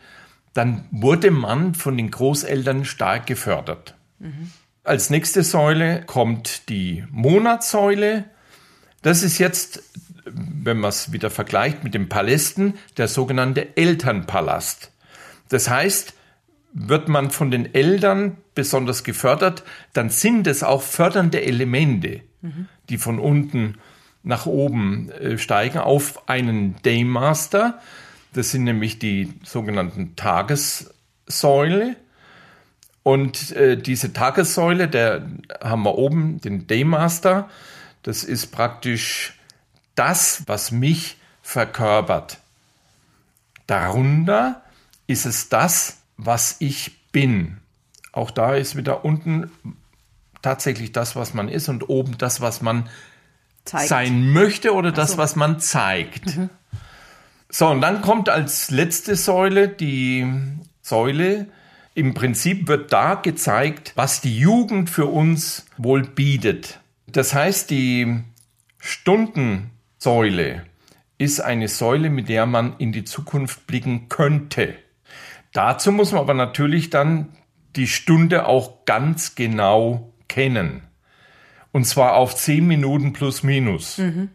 dann 0.53 0.85
wurde 0.91 1.31
man 1.31 1.73
von 1.73 1.97
den 1.97 2.11
Großeltern 2.11 2.85
stark 2.85 3.25
gefördert. 3.25 3.95
Mhm. 4.19 4.51
Als 4.83 5.09
nächste 5.09 5.43
Säule 5.43 6.03
kommt 6.05 6.69
die 6.69 7.05
Monatssäule. 7.09 8.25
Das 9.01 9.23
ist 9.23 9.37
jetzt, 9.37 9.81
wenn 10.25 10.79
man 10.79 10.89
es 10.89 11.11
wieder 11.11 11.29
vergleicht 11.29 11.83
mit 11.83 11.93
den 11.93 12.09
Palästen, 12.09 12.75
der 12.97 13.07
sogenannte 13.07 13.75
Elternpalast. 13.75 14.91
Das 15.49 15.69
heißt, 15.69 16.13
wird 16.73 17.07
man 17.07 17.29
von 17.29 17.51
den 17.51 17.73
Eltern 17.73 18.37
besonders 18.55 19.03
gefördert, 19.03 19.63
dann 19.93 20.09
sind 20.09 20.47
es 20.47 20.63
auch 20.63 20.81
fördernde 20.81 21.43
Elemente, 21.43 22.21
mhm. 22.41 22.67
die 22.89 22.97
von 22.97 23.19
unten 23.19 23.75
nach 24.23 24.45
oben 24.45 25.09
äh, 25.11 25.37
steigen 25.37 25.79
auf 25.79 26.27
einen 26.29 26.75
Daymaster. 26.83 27.79
Das 28.33 28.51
sind 28.51 28.63
nämlich 28.63 28.97
die 28.97 29.33
sogenannten 29.43 30.15
Tagessäule. 30.15 31.95
Und 33.03 33.51
äh, 33.51 33.77
diese 33.77 34.13
Tagessäule, 34.13 34.87
der 34.87 35.27
haben 35.61 35.83
wir 35.83 35.97
oben, 35.97 36.39
den 36.39 36.67
Daymaster. 36.67 37.49
Das 38.01 38.23
ist 38.23 38.47
praktisch 38.47 39.37
das, 39.95 40.43
was 40.47 40.71
mich 40.71 41.17
verkörpert. 41.41 42.39
Darunter 43.67 44.61
ist 45.07 45.25
es 45.25 45.49
das, 45.49 45.97
was 46.17 46.57
ich 46.59 47.11
bin. 47.11 47.57
Auch 48.11 48.31
da 48.31 48.55
ist 48.55 48.75
wieder 48.75 49.05
unten 49.05 49.51
tatsächlich 50.41 50.91
das, 50.91 51.15
was 51.15 51.33
man 51.33 51.49
ist 51.49 51.69
und 51.69 51.89
oben 51.89 52.17
das, 52.17 52.41
was 52.41 52.61
man 52.61 52.89
zeigt. 53.65 53.89
sein 53.89 54.29
möchte 54.31 54.73
oder 54.73 54.91
das, 54.91 55.13
so. 55.13 55.17
was 55.17 55.35
man 55.35 55.59
zeigt. 55.59 56.37
Mhm. 56.37 56.49
So, 57.49 57.67
und 57.67 57.81
dann 57.81 58.01
kommt 58.01 58.29
als 58.29 58.71
letzte 58.71 59.15
Säule 59.15 59.67
die 59.67 60.27
Säule. 60.81 61.47
Im 61.95 62.15
Prinzip 62.15 62.67
wird 62.67 62.91
da 62.91 63.13
gezeigt, 63.15 63.93
was 63.95 64.21
die 64.21 64.37
Jugend 64.37 64.89
für 64.89 65.05
uns 65.05 65.65
wohl 65.77 66.01
bietet. 66.01 66.79
Das 67.05 67.35
heißt, 67.35 67.69
die 67.69 68.23
Stundensäule 70.03 70.65
ist 71.17 71.39
eine 71.39 71.69
Säule, 71.69 72.09
mit 72.09 72.27
der 72.27 72.45
man 72.45 72.75
in 72.77 72.91
die 72.91 73.05
Zukunft 73.05 73.67
blicken 73.67 74.09
könnte. 74.09 74.75
Dazu 75.53 75.93
muss 75.93 76.11
man 76.11 76.19
aber 76.19 76.33
natürlich 76.33 76.89
dann 76.89 77.29
die 77.77 77.87
Stunde 77.87 78.45
auch 78.45 78.83
ganz 78.83 79.35
genau 79.35 80.11
kennen. 80.27 80.81
Und 81.71 81.85
zwar 81.85 82.15
auf 82.15 82.35
zehn 82.35 82.67
Minuten 82.67 83.13
plus 83.13 83.43
minus. 83.43 83.97
Mhm. 83.97 84.29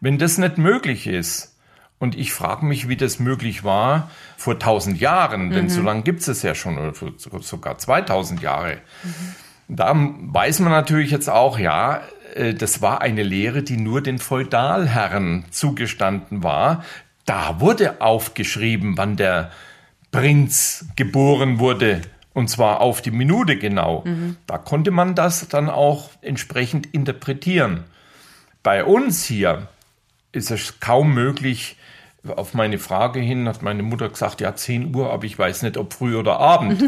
Wenn 0.00 0.18
das 0.18 0.38
nicht 0.38 0.58
möglich 0.58 1.06
ist, 1.06 1.56
und 1.98 2.16
ich 2.16 2.32
frage 2.32 2.66
mich, 2.66 2.88
wie 2.88 2.96
das 2.96 3.20
möglich 3.20 3.62
war 3.62 4.10
vor 4.36 4.58
tausend 4.58 5.00
Jahren, 5.00 5.50
denn 5.50 5.66
mhm. 5.66 5.70
so 5.70 5.82
lange 5.82 6.02
gibt 6.02 6.26
es 6.26 6.42
ja 6.42 6.56
schon, 6.56 6.78
oder 6.78 6.92
sogar 7.16 7.78
2000 7.78 8.42
Jahre. 8.42 8.78
Mhm. 9.04 9.76
Da 9.76 9.94
weiß 9.94 10.60
man 10.60 10.72
natürlich 10.72 11.12
jetzt 11.12 11.30
auch, 11.30 11.58
ja, 11.58 12.02
das 12.58 12.82
war 12.82 13.00
eine 13.00 13.22
Lehre, 13.22 13.62
die 13.62 13.76
nur 13.76 14.02
den 14.02 14.18
Feudalherren 14.18 15.44
zugestanden 15.50 16.42
war. 16.42 16.84
Da 17.24 17.60
wurde 17.60 18.00
aufgeschrieben, 18.00 18.96
wann 18.96 19.16
der 19.16 19.50
Prinz 20.12 20.86
geboren 20.96 21.58
wurde, 21.58 22.02
und 22.32 22.48
zwar 22.48 22.80
auf 22.80 23.02
die 23.02 23.10
Minute 23.10 23.56
genau. 23.56 24.02
Mhm. 24.04 24.36
Da 24.46 24.58
konnte 24.58 24.90
man 24.90 25.14
das 25.14 25.48
dann 25.48 25.68
auch 25.70 26.10
entsprechend 26.20 26.86
interpretieren. 26.94 27.84
Bei 28.62 28.84
uns 28.84 29.24
hier 29.24 29.68
ist 30.32 30.50
es 30.50 30.80
kaum 30.80 31.14
möglich, 31.14 31.76
auf 32.30 32.54
meine 32.54 32.78
Frage 32.78 33.20
hin 33.20 33.48
hat 33.48 33.62
meine 33.62 33.82
Mutter 33.82 34.08
gesagt, 34.08 34.40
ja, 34.40 34.54
10 34.54 34.94
Uhr, 34.94 35.12
aber 35.12 35.24
ich 35.24 35.38
weiß 35.38 35.62
nicht, 35.62 35.76
ob 35.76 35.92
früh 35.92 36.16
oder 36.16 36.38
Abend. 36.38 36.82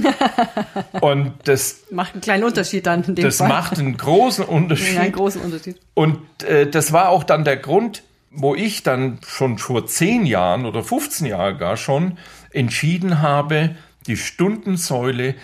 Und 1.01 1.33
das 1.45 1.85
macht 1.91 2.15
einen 2.15 2.21
kleinen 2.21 2.45
Unterschied 2.45 2.87
dann. 2.87 3.05
In 3.05 3.15
dem 3.15 3.25
das 3.25 3.39
Fall. 3.39 3.49
macht 3.49 3.79
einen 3.79 3.97
großen 3.97 4.45
Unterschied. 4.45 4.95
Ja, 4.95 5.01
einen 5.03 5.13
großen 5.13 5.41
Unterschied. 5.41 5.79
Und 5.95 6.19
äh, 6.45 6.69
das 6.69 6.93
war 6.93 7.09
auch 7.09 7.25
dann 7.25 7.45
der 7.45 7.57
Grund, 7.57 8.03
wo 8.31 8.55
ich 8.55 8.83
dann 8.83 9.19
schon 9.27 9.59
vor 9.59 9.87
10 9.87 10.27
Jahren 10.27 10.67
oder 10.67 10.83
15 10.83 11.27
Jahren 11.27 11.59
gar 11.59 11.77
schon 11.77 12.19
entschieden 12.51 13.21
habe, 13.21 13.77
die 14.07 14.17
Stundensäule 14.17 15.35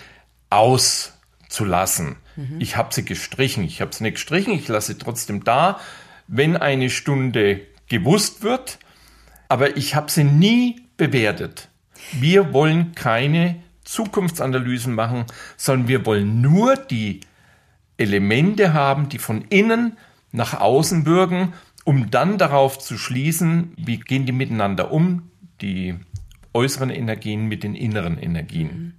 auszulassen. 0.50 2.16
Mhm. 2.36 2.56
Ich 2.60 2.76
habe 2.76 2.94
sie 2.94 3.04
gestrichen. 3.04 3.64
Ich 3.64 3.80
habe 3.80 3.94
sie 3.94 4.04
nicht 4.04 4.14
gestrichen, 4.14 4.52
ich 4.54 4.68
lasse 4.68 4.92
sie 4.92 4.98
trotzdem 4.98 5.44
da. 5.44 5.80
Wenn 6.26 6.56
eine 6.56 6.90
Stunde 6.90 7.60
gewusst 7.88 8.42
wird, 8.42 8.78
aber 9.54 9.76
ich 9.76 9.94
habe 9.94 10.10
sie 10.10 10.24
nie 10.24 10.82
bewertet. 10.96 11.68
Wir 12.10 12.52
wollen 12.52 12.96
keine 12.96 13.62
Zukunftsanalysen 13.84 14.92
machen, 14.92 15.26
sondern 15.56 15.86
wir 15.86 16.06
wollen 16.06 16.40
nur 16.40 16.74
die 16.74 17.20
Elemente 17.96 18.72
haben, 18.72 19.08
die 19.08 19.18
von 19.18 19.42
innen 19.50 19.96
nach 20.32 20.60
außen 20.60 21.06
wirken, 21.06 21.52
um 21.84 22.10
dann 22.10 22.36
darauf 22.36 22.80
zu 22.80 22.98
schließen, 22.98 23.74
wie 23.76 24.00
gehen 24.00 24.26
die 24.26 24.32
miteinander 24.32 24.90
um, 24.90 25.30
die 25.60 25.94
äußeren 26.52 26.90
Energien 26.90 27.46
mit 27.46 27.62
den 27.62 27.76
inneren 27.76 28.18
Energien. 28.18 28.98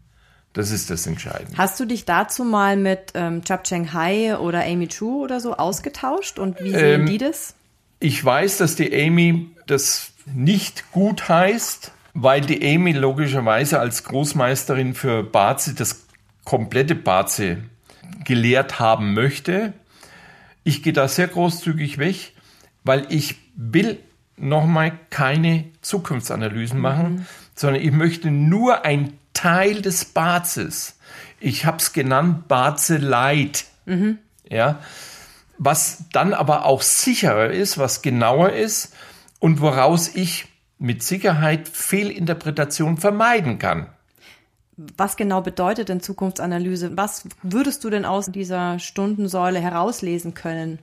Das 0.53 0.71
ist 0.71 0.89
das 0.89 1.05
Entscheidende. 1.05 1.57
Hast 1.57 1.81
du 1.81 1.85
dich 1.85 2.05
dazu 2.05 2.45
mal 2.45 2.77
mit 2.77 3.11
ähm, 3.13 3.43
Chap 3.43 3.65
Cheng 3.65 3.91
Hai 3.91 4.37
oder 4.37 4.63
Amy 4.63 4.87
Chu 4.87 5.21
oder 5.21 5.41
so 5.41 5.57
ausgetauscht 5.57 6.39
und 6.39 6.61
wie 6.61 6.71
sehen 6.71 7.01
ähm, 7.01 7.05
die 7.07 7.17
das? 7.17 7.55
Ich 7.99 8.23
weiß, 8.23 8.59
dass 8.59 8.77
die 8.77 8.95
Amy 8.95 9.49
das 9.67 10.13
nicht 10.25 10.91
gut 10.91 11.29
heißt, 11.29 11.91
weil 12.13 12.41
die 12.41 12.65
Amy 12.65 12.93
logischerweise 12.93 13.79
als 13.79 14.03
Großmeisterin 14.05 14.93
für 14.93 15.23
Bazi 15.23 15.75
das 15.75 16.05
komplette 16.43 16.95
Bazi 16.95 17.57
gelehrt 18.23 18.79
haben 18.79 19.13
möchte. 19.13 19.73
Ich 20.63 20.81
gehe 20.81 20.93
da 20.93 21.07
sehr 21.07 21.27
großzügig 21.27 21.97
weg, 21.97 22.33
weil 22.83 23.05
ich 23.09 23.35
will 23.55 23.99
nochmal 24.37 24.93
keine 25.09 25.65
Zukunftsanalysen 25.81 26.79
machen, 26.79 27.13
mhm. 27.13 27.25
sondern 27.55 27.81
ich 27.81 27.91
möchte 27.91 28.31
nur 28.31 28.85
ein 28.85 29.13
Teil 29.33 29.81
des 29.81 30.05
Bazes. 30.05 30.97
Ich 31.39 31.65
habe 31.65 31.77
es 31.77 31.93
genannt 31.93 32.47
Baze 32.47 32.97
Light. 32.97 33.65
Mhm. 33.85 34.19
Ja, 34.49 34.79
was 35.57 36.05
dann 36.11 36.33
aber 36.33 36.65
auch 36.65 36.81
sicherer 36.81 37.49
ist, 37.49 37.77
was 37.77 38.01
genauer 38.01 38.51
ist 38.51 38.93
und 39.39 39.61
woraus 39.61 40.15
ich 40.15 40.47
mit 40.77 41.03
Sicherheit 41.03 41.67
Fehlinterpretation 41.69 42.97
vermeiden 42.97 43.59
kann. 43.59 43.87
Was 44.97 45.15
genau 45.15 45.41
bedeutet 45.41 45.87
denn 45.87 46.01
Zukunftsanalyse? 46.01 46.97
Was 46.97 47.25
würdest 47.43 47.83
du 47.83 47.89
denn 47.89 48.03
aus 48.03 48.25
dieser 48.25 48.77
Stundensäule 48.79 49.59
herauslesen 49.59 50.33
können? 50.33 50.79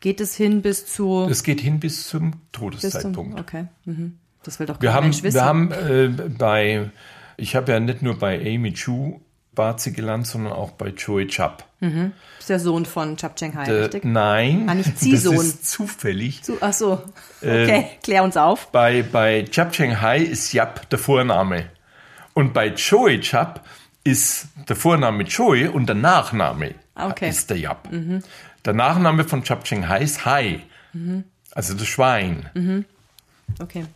Geht 0.00 0.20
es 0.20 0.34
hin 0.34 0.62
bis 0.62 0.86
zu. 0.86 1.26
Es 1.28 1.42
geht 1.42 1.60
hin 1.60 1.80
bis 1.80 2.08
zum 2.08 2.34
Todeszeitpunkt. 2.52 3.36
Bis 3.36 3.44
zum, 3.46 3.60
okay. 3.60 3.66
Mhm. 3.84 4.18
Das 4.44 4.58
will 4.58 4.66
doch 4.66 4.80
wir 4.80 4.94
haben, 4.94 5.08
wissen. 5.08 5.34
Wir 5.34 5.44
haben 5.44 5.72
äh, 5.72 6.08
bei, 6.38 6.90
ich 7.36 7.54
habe 7.54 7.72
ja 7.72 7.80
nicht 7.80 8.00
nur 8.00 8.18
bei 8.18 8.40
Amy 8.40 8.72
Chu 8.72 9.20
Bazi 9.58 9.90
gelernt, 9.90 10.24
sondern 10.24 10.52
auch 10.52 10.70
bei 10.70 10.92
Choi 10.92 11.26
Chap. 11.26 11.64
Mhm. 11.80 12.12
Ist 12.38 12.48
der 12.48 12.60
Sohn 12.60 12.86
von 12.86 13.16
Chap 13.16 13.34
Cheng 13.34 13.56
Hai, 13.56 13.64
De, 13.64 13.80
richtig? 13.82 14.04
Nein. 14.04 14.66
Ah, 14.68 14.74
nicht 14.74 14.96
Ziehsohn. 14.96 15.34
Das 15.34 15.44
ist 15.46 15.68
zufällig. 15.68 16.44
Zu, 16.44 16.58
ach 16.60 16.72
so. 16.72 17.02
Okay, 17.42 17.80
äh, 17.80 17.84
klär 18.04 18.22
uns 18.22 18.36
auf. 18.36 18.68
Bei, 18.68 19.02
bei 19.02 19.42
Chap 19.50 19.72
Cheng 19.72 20.00
Hai 20.00 20.20
ist 20.20 20.52
Yap 20.52 20.88
der 20.90 21.00
Vorname. 21.00 21.66
Und 22.34 22.54
bei 22.54 22.70
Choi 22.70 23.18
Chap 23.18 23.64
ist 24.04 24.46
der 24.68 24.76
Vorname 24.76 25.24
Choi 25.24 25.66
und 25.66 25.86
der 25.86 25.96
Nachname 25.96 26.76
okay. 26.94 27.28
ist 27.28 27.50
der 27.50 27.58
Yap. 27.58 27.90
Mhm. 27.90 28.22
Der 28.64 28.74
Nachname 28.74 29.24
von 29.24 29.42
Chap 29.42 29.64
Cheng 29.64 29.88
Hai 29.88 30.02
ist 30.02 30.24
Hai. 30.24 30.60
Mhm. 30.92 31.24
Also 31.50 31.74
das 31.74 31.88
Schwein. 31.88 32.48
Mhm. 32.54 32.84
Okay. 33.60 33.86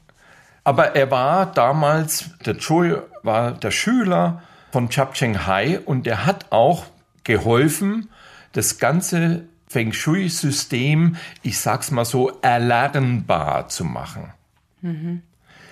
Aber 0.65 0.97
er 0.97 1.09
war 1.13 1.47
damals, 1.47 2.31
der 2.45 2.59
Choi 2.59 2.97
war 3.23 3.53
der 3.53 3.71
Schüler 3.71 4.43
von 4.73 4.89
Chap 4.89 5.15
Cheng 5.15 5.47
Hai 5.47 5.79
und 5.79 6.07
er 6.09 6.27
hat 6.27 6.51
auch 6.51 6.87
geholfen, 7.23 8.09
das 8.53 8.79
ganze 8.79 9.45
Feng 9.69 9.93
Shui-System, 9.93 11.17
ich 11.43 11.61
sag's 11.61 11.91
mal 11.91 12.05
so, 12.05 12.39
erlernbar 12.43 13.69
zu 13.69 13.85
machen. 13.85 14.33
Mhm. 14.81 15.23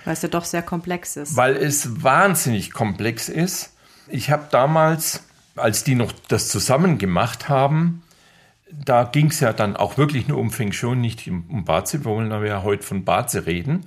Weil 0.05 0.13
es 0.13 0.21
ja 0.21 0.29
doch 0.29 0.45
sehr 0.45 0.63
komplex 0.63 1.17
ist. 1.17 1.35
Weil 1.35 1.57
es 1.57 2.01
wahnsinnig 2.01 2.71
komplex 2.71 3.27
ist. 3.27 3.73
Ich 4.07 4.31
habe 4.31 4.47
damals 4.49 5.23
als 5.55 5.83
die 5.83 5.95
noch 5.95 6.11
das 6.27 6.47
zusammen 6.47 6.97
gemacht 6.97 7.49
haben, 7.49 8.03
da 8.71 9.03
ging 9.03 9.27
es 9.27 9.39
ja 9.41 9.51
dann 9.51 9.75
auch 9.75 9.97
wirklich 9.97 10.27
nur 10.27 10.37
um 10.37 10.51
Feng 10.51 10.71
Shui, 10.71 10.95
nicht 10.95 11.27
um 11.27 11.65
Bazi. 11.65 11.99
Wir 11.99 12.05
wollen 12.05 12.31
aber 12.31 12.47
ja 12.47 12.63
heute 12.63 12.83
von 12.83 13.03
Bazi 13.03 13.39
reden. 13.39 13.85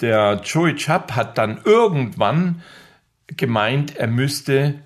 Der 0.00 0.40
Choi 0.42 0.74
Chap 0.74 1.12
hat 1.12 1.36
dann 1.38 1.60
irgendwann 1.64 2.62
gemeint, 3.26 3.96
er 3.96 4.06
müsste 4.06 4.80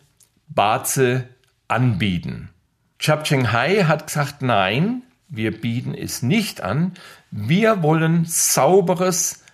Bazi 0.48 1.20
anbieten. 1.68 2.50
Chap 2.98 3.24
Cheng 3.24 3.52
Hai 3.52 3.84
hat 3.84 4.06
gesagt, 4.06 4.42
nein, 4.42 5.02
wir 5.28 5.52
bieten 5.60 5.94
es 5.94 6.22
nicht 6.22 6.62
an. 6.62 6.92
Wir 7.30 7.82
wollen 7.82 8.24
sauberes, 8.24 9.44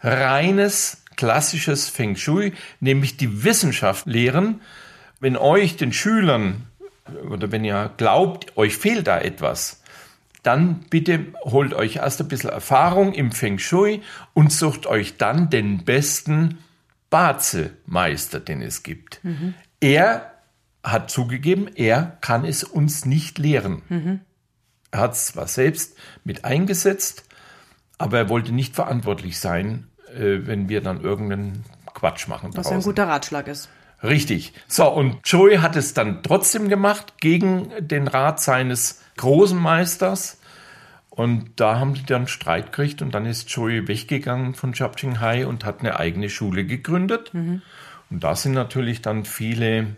reines, 0.00 1.02
klassisches 1.16 1.88
Feng 1.88 2.16
Shui, 2.16 2.52
nämlich 2.80 3.16
die 3.16 3.44
Wissenschaft 3.44 4.06
lehren. 4.06 4.60
Wenn 5.20 5.36
euch 5.36 5.76
den 5.76 5.92
Schülern 5.92 6.66
oder 7.28 7.50
wenn 7.50 7.64
ihr 7.64 7.90
glaubt, 7.96 8.56
euch 8.56 8.76
fehlt 8.76 9.06
da 9.06 9.18
etwas, 9.18 9.82
dann 10.42 10.80
bitte 10.90 11.26
holt 11.44 11.74
euch 11.74 11.96
erst 11.96 12.20
ein 12.20 12.28
bisschen 12.28 12.50
Erfahrung 12.50 13.12
im 13.14 13.32
Feng 13.32 13.58
Shui 13.58 14.02
und 14.34 14.52
sucht 14.52 14.86
euch 14.86 15.16
dann 15.16 15.50
den 15.50 15.84
besten 15.84 16.58
Baze-Meister, 17.12 18.40
den 18.40 18.62
es 18.62 18.82
gibt. 18.82 19.22
Mhm. 19.22 19.54
Er 19.80 20.32
hat 20.82 21.10
zugegeben, 21.10 21.68
er 21.68 22.16
kann 22.22 22.44
es 22.44 22.64
uns 22.64 23.04
nicht 23.04 23.38
lehren. 23.38 23.82
Mhm. 23.88 24.20
Er 24.90 25.00
hat 25.00 25.12
es 25.12 25.26
zwar 25.26 25.46
selbst 25.46 25.96
mit 26.24 26.44
eingesetzt, 26.44 27.24
aber 27.98 28.18
er 28.18 28.28
wollte 28.30 28.52
nicht 28.52 28.74
verantwortlich 28.74 29.38
sein, 29.38 29.88
äh, 30.08 30.46
wenn 30.46 30.70
wir 30.70 30.80
dann 30.80 31.02
irgendeinen 31.02 31.64
Quatsch 31.92 32.28
machen. 32.28 32.50
Was 32.54 32.66
draußen. 32.66 32.78
ein 32.78 32.82
guter 32.82 33.06
Ratschlag 33.06 33.46
ist. 33.46 33.68
Richtig. 34.02 34.54
So, 34.66 34.88
und 34.88 35.18
Joey 35.24 35.58
hat 35.58 35.76
es 35.76 35.94
dann 35.94 36.22
trotzdem 36.22 36.68
gemacht 36.68 37.18
gegen 37.20 37.70
den 37.78 38.08
Rat 38.08 38.40
seines 38.40 39.00
großen 39.18 39.58
Meisters. 39.58 40.38
Und 41.14 41.60
da 41.60 41.78
haben 41.78 41.92
die 41.92 42.06
dann 42.06 42.26
Streit 42.26 42.72
gekriegt 42.72 43.02
und 43.02 43.14
dann 43.14 43.26
ist 43.26 43.50
Joey 43.50 43.86
weggegangen 43.86 44.54
von 44.54 44.72
Chapching 44.72 45.20
Hai 45.20 45.46
und 45.46 45.66
hat 45.66 45.80
eine 45.80 46.00
eigene 46.00 46.30
Schule 46.30 46.64
gegründet. 46.64 47.34
Mhm. 47.34 47.60
Und 48.08 48.24
da 48.24 48.34
sind 48.34 48.52
natürlich 48.52 49.02
dann 49.02 49.26
viele, 49.26 49.96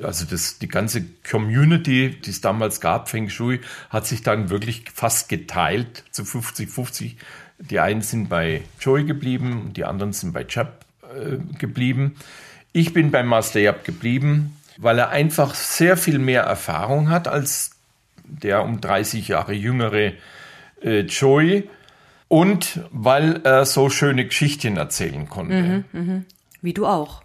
also 0.00 0.24
das, 0.24 0.60
die 0.60 0.68
ganze 0.68 1.04
Community, 1.28 2.16
die 2.24 2.30
es 2.30 2.42
damals 2.42 2.80
gab, 2.80 3.08
Feng 3.08 3.28
Shui, 3.28 3.60
hat 3.90 4.06
sich 4.06 4.22
dann 4.22 4.48
wirklich 4.48 4.84
fast 4.94 5.28
geteilt 5.28 6.04
zu 6.12 6.22
50-50. 6.22 7.16
Die 7.58 7.80
einen 7.80 8.02
sind 8.02 8.28
bei 8.28 8.62
Joey 8.78 9.02
geblieben, 9.02 9.72
die 9.74 9.84
anderen 9.84 10.12
sind 10.12 10.32
bei 10.32 10.44
Chap 10.44 10.84
äh, 11.02 11.38
geblieben. 11.58 12.14
Ich 12.72 12.92
bin 12.92 13.10
beim 13.10 13.26
Master 13.26 13.58
Yap 13.58 13.84
geblieben, 13.84 14.56
weil 14.76 15.00
er 15.00 15.08
einfach 15.08 15.56
sehr 15.56 15.96
viel 15.96 16.20
mehr 16.20 16.42
Erfahrung 16.42 17.10
hat 17.10 17.26
als 17.26 17.72
der 18.22 18.62
um 18.62 18.80
30 18.80 19.26
Jahre 19.26 19.52
jüngere 19.52 20.12
äh, 20.82 21.00
Joey 21.00 21.68
und 22.28 22.80
weil 22.90 23.40
er 23.44 23.66
so 23.66 23.88
schöne 23.90 24.24
Geschichten 24.26 24.76
erzählen 24.76 25.28
konnte. 25.28 25.54
Mhm, 25.54 25.84
mh. 25.92 26.22
Wie 26.62 26.72
du 26.72 26.86
auch. 26.86 27.22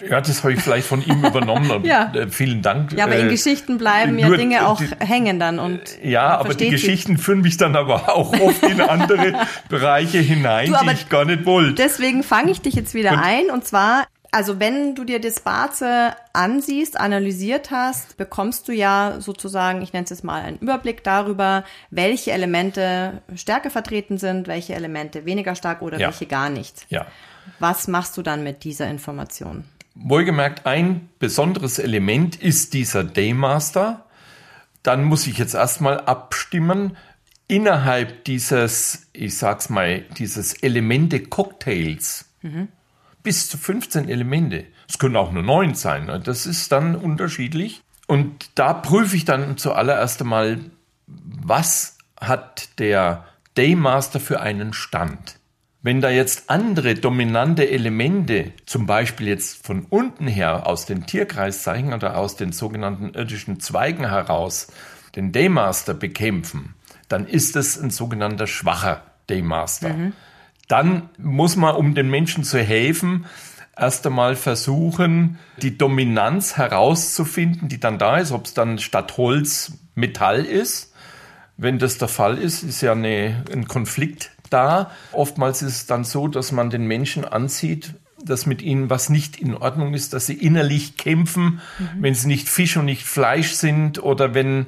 Ja, 0.00 0.20
das 0.20 0.42
habe 0.42 0.52
ich 0.52 0.60
vielleicht 0.60 0.86
von 0.86 1.02
ihm 1.02 1.24
übernommen. 1.24 1.84
ja. 1.84 2.12
Äh, 2.14 2.28
vielen 2.28 2.60
Dank. 2.60 2.92
Ja, 2.92 3.04
aber 3.04 3.16
in 3.16 3.28
äh, 3.28 3.30
Geschichten 3.30 3.78
bleiben 3.78 4.18
ja 4.18 4.28
Dinge 4.28 4.66
auch 4.68 4.78
die, 4.78 4.88
hängen 4.98 5.40
dann 5.40 5.58
und 5.58 5.80
ja, 6.02 6.36
aber 6.36 6.54
die 6.54 6.68
Geschichten 6.68 7.16
führen 7.16 7.40
mich 7.40 7.56
dann 7.56 7.76
aber 7.76 8.14
auch 8.14 8.38
oft 8.38 8.62
in 8.62 8.80
andere 8.80 9.34
Bereiche 9.70 10.18
hinein, 10.18 10.70
du, 10.72 10.78
die 10.84 10.92
ich 10.92 11.08
gar 11.08 11.24
nicht 11.24 11.46
wollte. 11.46 11.74
Deswegen 11.74 12.22
fange 12.22 12.50
ich 12.50 12.60
dich 12.60 12.74
jetzt 12.74 12.92
wieder 12.92 13.12
und, 13.12 13.18
ein 13.20 13.50
und 13.50 13.64
zwar 13.64 14.06
also 14.30 14.60
wenn 14.60 14.94
du 14.94 15.04
dir 15.04 15.20
das 15.20 15.40
Baze 15.40 16.14
ansiehst, 16.32 16.98
analysiert 16.98 17.70
hast, 17.70 18.16
bekommst 18.16 18.68
du 18.68 18.72
ja 18.72 19.16
sozusagen, 19.20 19.82
ich 19.82 19.92
nenne 19.92 20.04
es 20.04 20.10
jetzt 20.10 20.24
mal, 20.24 20.42
einen 20.42 20.58
Überblick 20.58 21.04
darüber, 21.04 21.64
welche 21.90 22.32
Elemente 22.32 23.22
stärker 23.34 23.70
vertreten 23.70 24.18
sind, 24.18 24.48
welche 24.48 24.74
Elemente 24.74 25.24
weniger 25.24 25.54
stark 25.54 25.82
oder 25.82 25.98
ja. 25.98 26.08
welche 26.08 26.26
gar 26.26 26.50
nicht. 26.50 26.86
Ja. 26.88 27.06
Was 27.58 27.88
machst 27.88 28.16
du 28.16 28.22
dann 28.22 28.42
mit 28.42 28.64
dieser 28.64 28.88
Information? 28.88 29.64
Wohlgemerkt, 29.94 30.66
ein 30.66 31.08
besonderes 31.18 31.78
Element 31.78 32.36
ist 32.36 32.74
dieser 32.74 33.04
Daymaster. 33.04 34.04
Dann 34.82 35.04
muss 35.04 35.26
ich 35.26 35.38
jetzt 35.38 35.54
erstmal 35.54 36.00
abstimmen, 36.00 36.96
innerhalb 37.48 38.24
dieses, 38.24 39.06
ich 39.12 39.38
sag's 39.38 39.70
mal, 39.70 40.00
dieses 40.18 40.54
Elemente-Cocktails. 40.54 42.26
Mhm 42.42 42.68
bis 43.26 43.48
zu 43.48 43.58
15 43.58 44.08
Elemente. 44.08 44.66
Es 44.88 45.00
können 45.00 45.16
auch 45.16 45.32
nur 45.32 45.42
neun 45.42 45.74
sein. 45.74 46.06
Das 46.22 46.46
ist 46.46 46.70
dann 46.70 46.94
unterschiedlich. 46.94 47.82
Und 48.06 48.50
da 48.54 48.72
prüfe 48.72 49.16
ich 49.16 49.24
dann 49.24 49.58
zuallererst 49.58 50.20
einmal, 50.20 50.60
was 51.08 51.98
hat 52.20 52.78
der 52.78 53.24
Daymaster 53.56 54.20
für 54.20 54.38
einen 54.38 54.72
Stand? 54.72 55.40
Wenn 55.82 56.00
da 56.00 56.08
jetzt 56.08 56.50
andere 56.50 56.94
dominante 56.94 57.68
Elemente, 57.68 58.52
zum 58.64 58.86
Beispiel 58.86 59.26
jetzt 59.26 59.66
von 59.66 59.86
unten 59.90 60.28
her 60.28 60.68
aus 60.68 60.86
den 60.86 61.04
Tierkreiszeichen 61.04 61.94
oder 61.94 62.18
aus 62.18 62.36
den 62.36 62.52
sogenannten 62.52 63.08
irdischen 63.08 63.58
Zweigen 63.58 64.08
heraus, 64.08 64.68
den 65.16 65.32
Daymaster 65.32 65.94
bekämpfen, 65.94 66.76
dann 67.08 67.26
ist 67.26 67.56
es 67.56 67.76
ein 67.76 67.90
sogenannter 67.90 68.46
schwacher 68.46 69.02
Daymaster. 69.26 69.88
Mhm 69.88 70.12
dann 70.68 71.08
muss 71.18 71.56
man, 71.56 71.76
um 71.76 71.94
den 71.94 72.10
Menschen 72.10 72.44
zu 72.44 72.58
helfen, 72.58 73.26
erst 73.76 74.06
einmal 74.06 74.36
versuchen, 74.36 75.38
die 75.62 75.76
Dominanz 75.76 76.56
herauszufinden, 76.56 77.68
die 77.68 77.78
dann 77.78 77.98
da 77.98 78.16
ist, 78.16 78.32
ob 78.32 78.46
es 78.46 78.54
dann 78.54 78.78
statt 78.78 79.16
Holz 79.16 79.72
Metall 79.94 80.44
ist. 80.44 80.92
Wenn 81.56 81.78
das 81.78 81.98
der 81.98 82.08
Fall 82.08 82.38
ist, 82.38 82.62
ist 82.62 82.80
ja 82.80 82.92
eine, 82.92 83.44
ein 83.52 83.66
Konflikt 83.68 84.30
da. 84.50 84.90
Oftmals 85.12 85.62
ist 85.62 85.76
es 85.76 85.86
dann 85.86 86.04
so, 86.04 86.28
dass 86.28 86.52
man 86.52 86.70
den 86.70 86.86
Menschen 86.86 87.24
ansieht, 87.24 87.94
dass 88.22 88.46
mit 88.46 88.62
ihnen 88.62 88.90
was 88.90 89.08
nicht 89.08 89.40
in 89.40 89.54
Ordnung 89.54 89.94
ist, 89.94 90.12
dass 90.12 90.26
sie 90.26 90.34
innerlich 90.34 90.96
kämpfen, 90.96 91.60
mhm. 91.78 91.88
wenn 92.00 92.14
sie 92.14 92.28
nicht 92.28 92.48
Fisch 92.48 92.76
und 92.76 92.86
nicht 92.86 93.04
Fleisch 93.04 93.52
sind 93.52 94.02
oder 94.02 94.34
wenn 94.34 94.66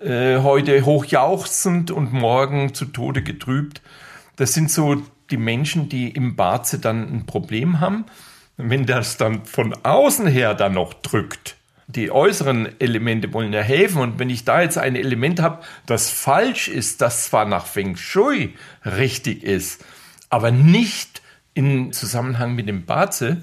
äh, 0.00 0.38
heute 0.38 0.84
hochjauchzend 0.84 1.90
und 1.90 2.12
morgen 2.12 2.74
zu 2.74 2.84
Tode 2.86 3.22
getrübt. 3.22 3.82
Das 4.36 4.52
sind 4.52 4.70
so 4.70 5.02
die 5.30 5.36
Menschen, 5.36 5.88
die 5.88 6.08
im 6.08 6.36
Barze 6.36 6.78
dann 6.78 7.02
ein 7.12 7.26
Problem 7.26 7.80
haben, 7.80 8.06
wenn 8.56 8.86
das 8.86 9.16
dann 9.16 9.44
von 9.44 9.74
außen 9.84 10.26
her 10.26 10.54
dann 10.54 10.74
noch 10.74 10.94
drückt, 10.94 11.56
die 11.86 12.10
äußeren 12.10 12.78
Elemente 12.80 13.32
wollen 13.32 13.52
ja 13.52 13.62
helfen. 13.62 14.00
Und 14.00 14.18
wenn 14.18 14.30
ich 14.30 14.44
da 14.44 14.60
jetzt 14.60 14.78
ein 14.78 14.94
Element 14.94 15.40
habe, 15.40 15.64
das 15.86 16.10
falsch 16.10 16.68
ist, 16.68 17.00
das 17.00 17.24
zwar 17.24 17.46
nach 17.46 17.66
Feng 17.66 17.96
Shui 17.96 18.54
richtig 18.84 19.42
ist, 19.42 19.84
aber 20.28 20.50
nicht 20.50 21.22
in 21.54 21.92
Zusammenhang 21.92 22.54
mit 22.54 22.68
dem 22.68 22.84
Baze, 22.84 23.42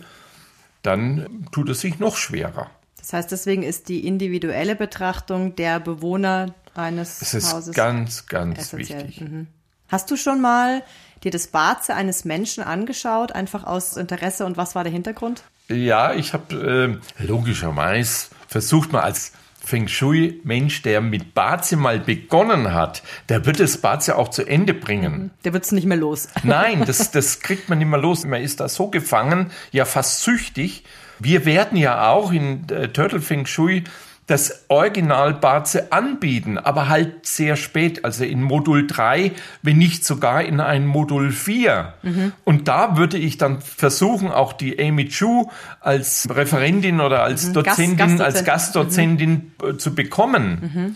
dann 0.83 1.47
tut 1.51 1.69
es 1.69 1.81
sich 1.81 1.99
noch 1.99 2.17
schwerer. 2.17 2.69
Das 2.99 3.13
heißt, 3.13 3.31
deswegen 3.31 3.63
ist 3.63 3.89
die 3.89 4.05
individuelle 4.05 4.75
Betrachtung 4.75 5.55
der 5.55 5.79
Bewohner 5.79 6.53
eines 6.75 7.21
es 7.21 7.33
ist 7.33 7.53
Hauses 7.53 7.75
ganz, 7.75 8.27
ganz 8.27 8.59
essentiell. 8.59 9.07
wichtig. 9.07 9.21
Mhm. 9.21 9.47
Hast 9.87 10.09
du 10.11 10.17
schon 10.17 10.41
mal 10.41 10.83
dir 11.25 11.31
das 11.31 11.47
Barze 11.47 11.95
eines 11.95 12.23
Menschen 12.23 12.63
angeschaut, 12.63 13.31
einfach 13.33 13.65
aus 13.65 13.97
Interesse 13.97 14.45
und 14.45 14.57
was 14.57 14.75
war 14.75 14.83
der 14.83 14.93
Hintergrund? 14.93 15.43
Ja, 15.67 16.13
ich 16.13 16.33
habe 16.33 16.99
äh, 17.19 17.23
logischerweise 17.25 18.27
versucht 18.47 18.93
mal 18.93 19.01
als 19.01 19.33
Feng 19.65 19.87
Shui-Mensch, 19.87 20.83
der 20.83 21.01
mit 21.01 21.33
Bazi 21.33 21.75
mal 21.75 21.99
begonnen 21.99 22.73
hat, 22.73 23.01
der 23.29 23.47
wird 23.47 23.59
das 23.59 23.77
Bazi 23.77 24.11
auch 24.11 24.29
zu 24.29 24.43
Ende 24.43 24.75
bringen. 24.75 25.13
Mhm. 25.13 25.31
Der 25.43 25.53
wird 25.53 25.65
es 25.65 25.71
nicht 25.71 25.87
mehr 25.87 25.97
los. 25.97 26.27
Nein, 26.43 26.83
das, 26.85 27.09
das 27.09 27.39
kriegt 27.39 27.67
man 27.67 27.79
nicht 27.79 27.87
mehr 27.87 27.99
los. 27.99 28.25
Man 28.25 28.43
ist 28.43 28.59
da 28.59 28.69
so 28.69 28.87
gefangen, 28.89 29.51
ja 29.71 29.85
fast 29.85 30.21
süchtig. 30.21 30.83
Wir 31.17 31.45
werden 31.45 31.77
ja 31.77 32.09
auch 32.09 32.31
in 32.31 32.69
äh, 32.69 32.89
Turtle 32.89 33.21
Feng 33.21 33.47
Shui 33.47 33.83
das 34.27 34.65
Original 34.69 35.35
Baze 35.35 35.91
anbieten, 35.91 36.57
aber 36.57 36.89
halt 36.89 37.27
sehr 37.27 37.55
spät, 37.55 38.03
also 38.03 38.23
in 38.23 38.41
Modul 38.41 38.87
3, 38.87 39.31
wenn 39.61 39.77
nicht 39.77 40.03
sogar 40.03 40.43
in 40.43 40.59
ein 40.59 40.87
Modul 40.87 41.31
4. 41.31 41.93
Mhm. 42.01 42.33
Und 42.43 42.67
da 42.67 42.97
würde 42.97 43.17
ich 43.17 43.37
dann 43.37 43.61
versuchen, 43.61 44.29
auch 44.29 44.53
die 44.53 44.79
Amy 44.79 45.09
Chu 45.09 45.49
als 45.79 46.27
Referentin 46.29 47.01
oder 47.01 47.21
als 47.21 47.49
mhm. 47.49 47.53
Dozentin, 47.53 47.97
Gast, 47.97 48.21
als 48.21 48.43
Gastdozentin 48.43 49.51
mhm. 49.63 49.77
zu 49.77 49.93
bekommen. 49.93 50.71
Mhm. 50.73 50.95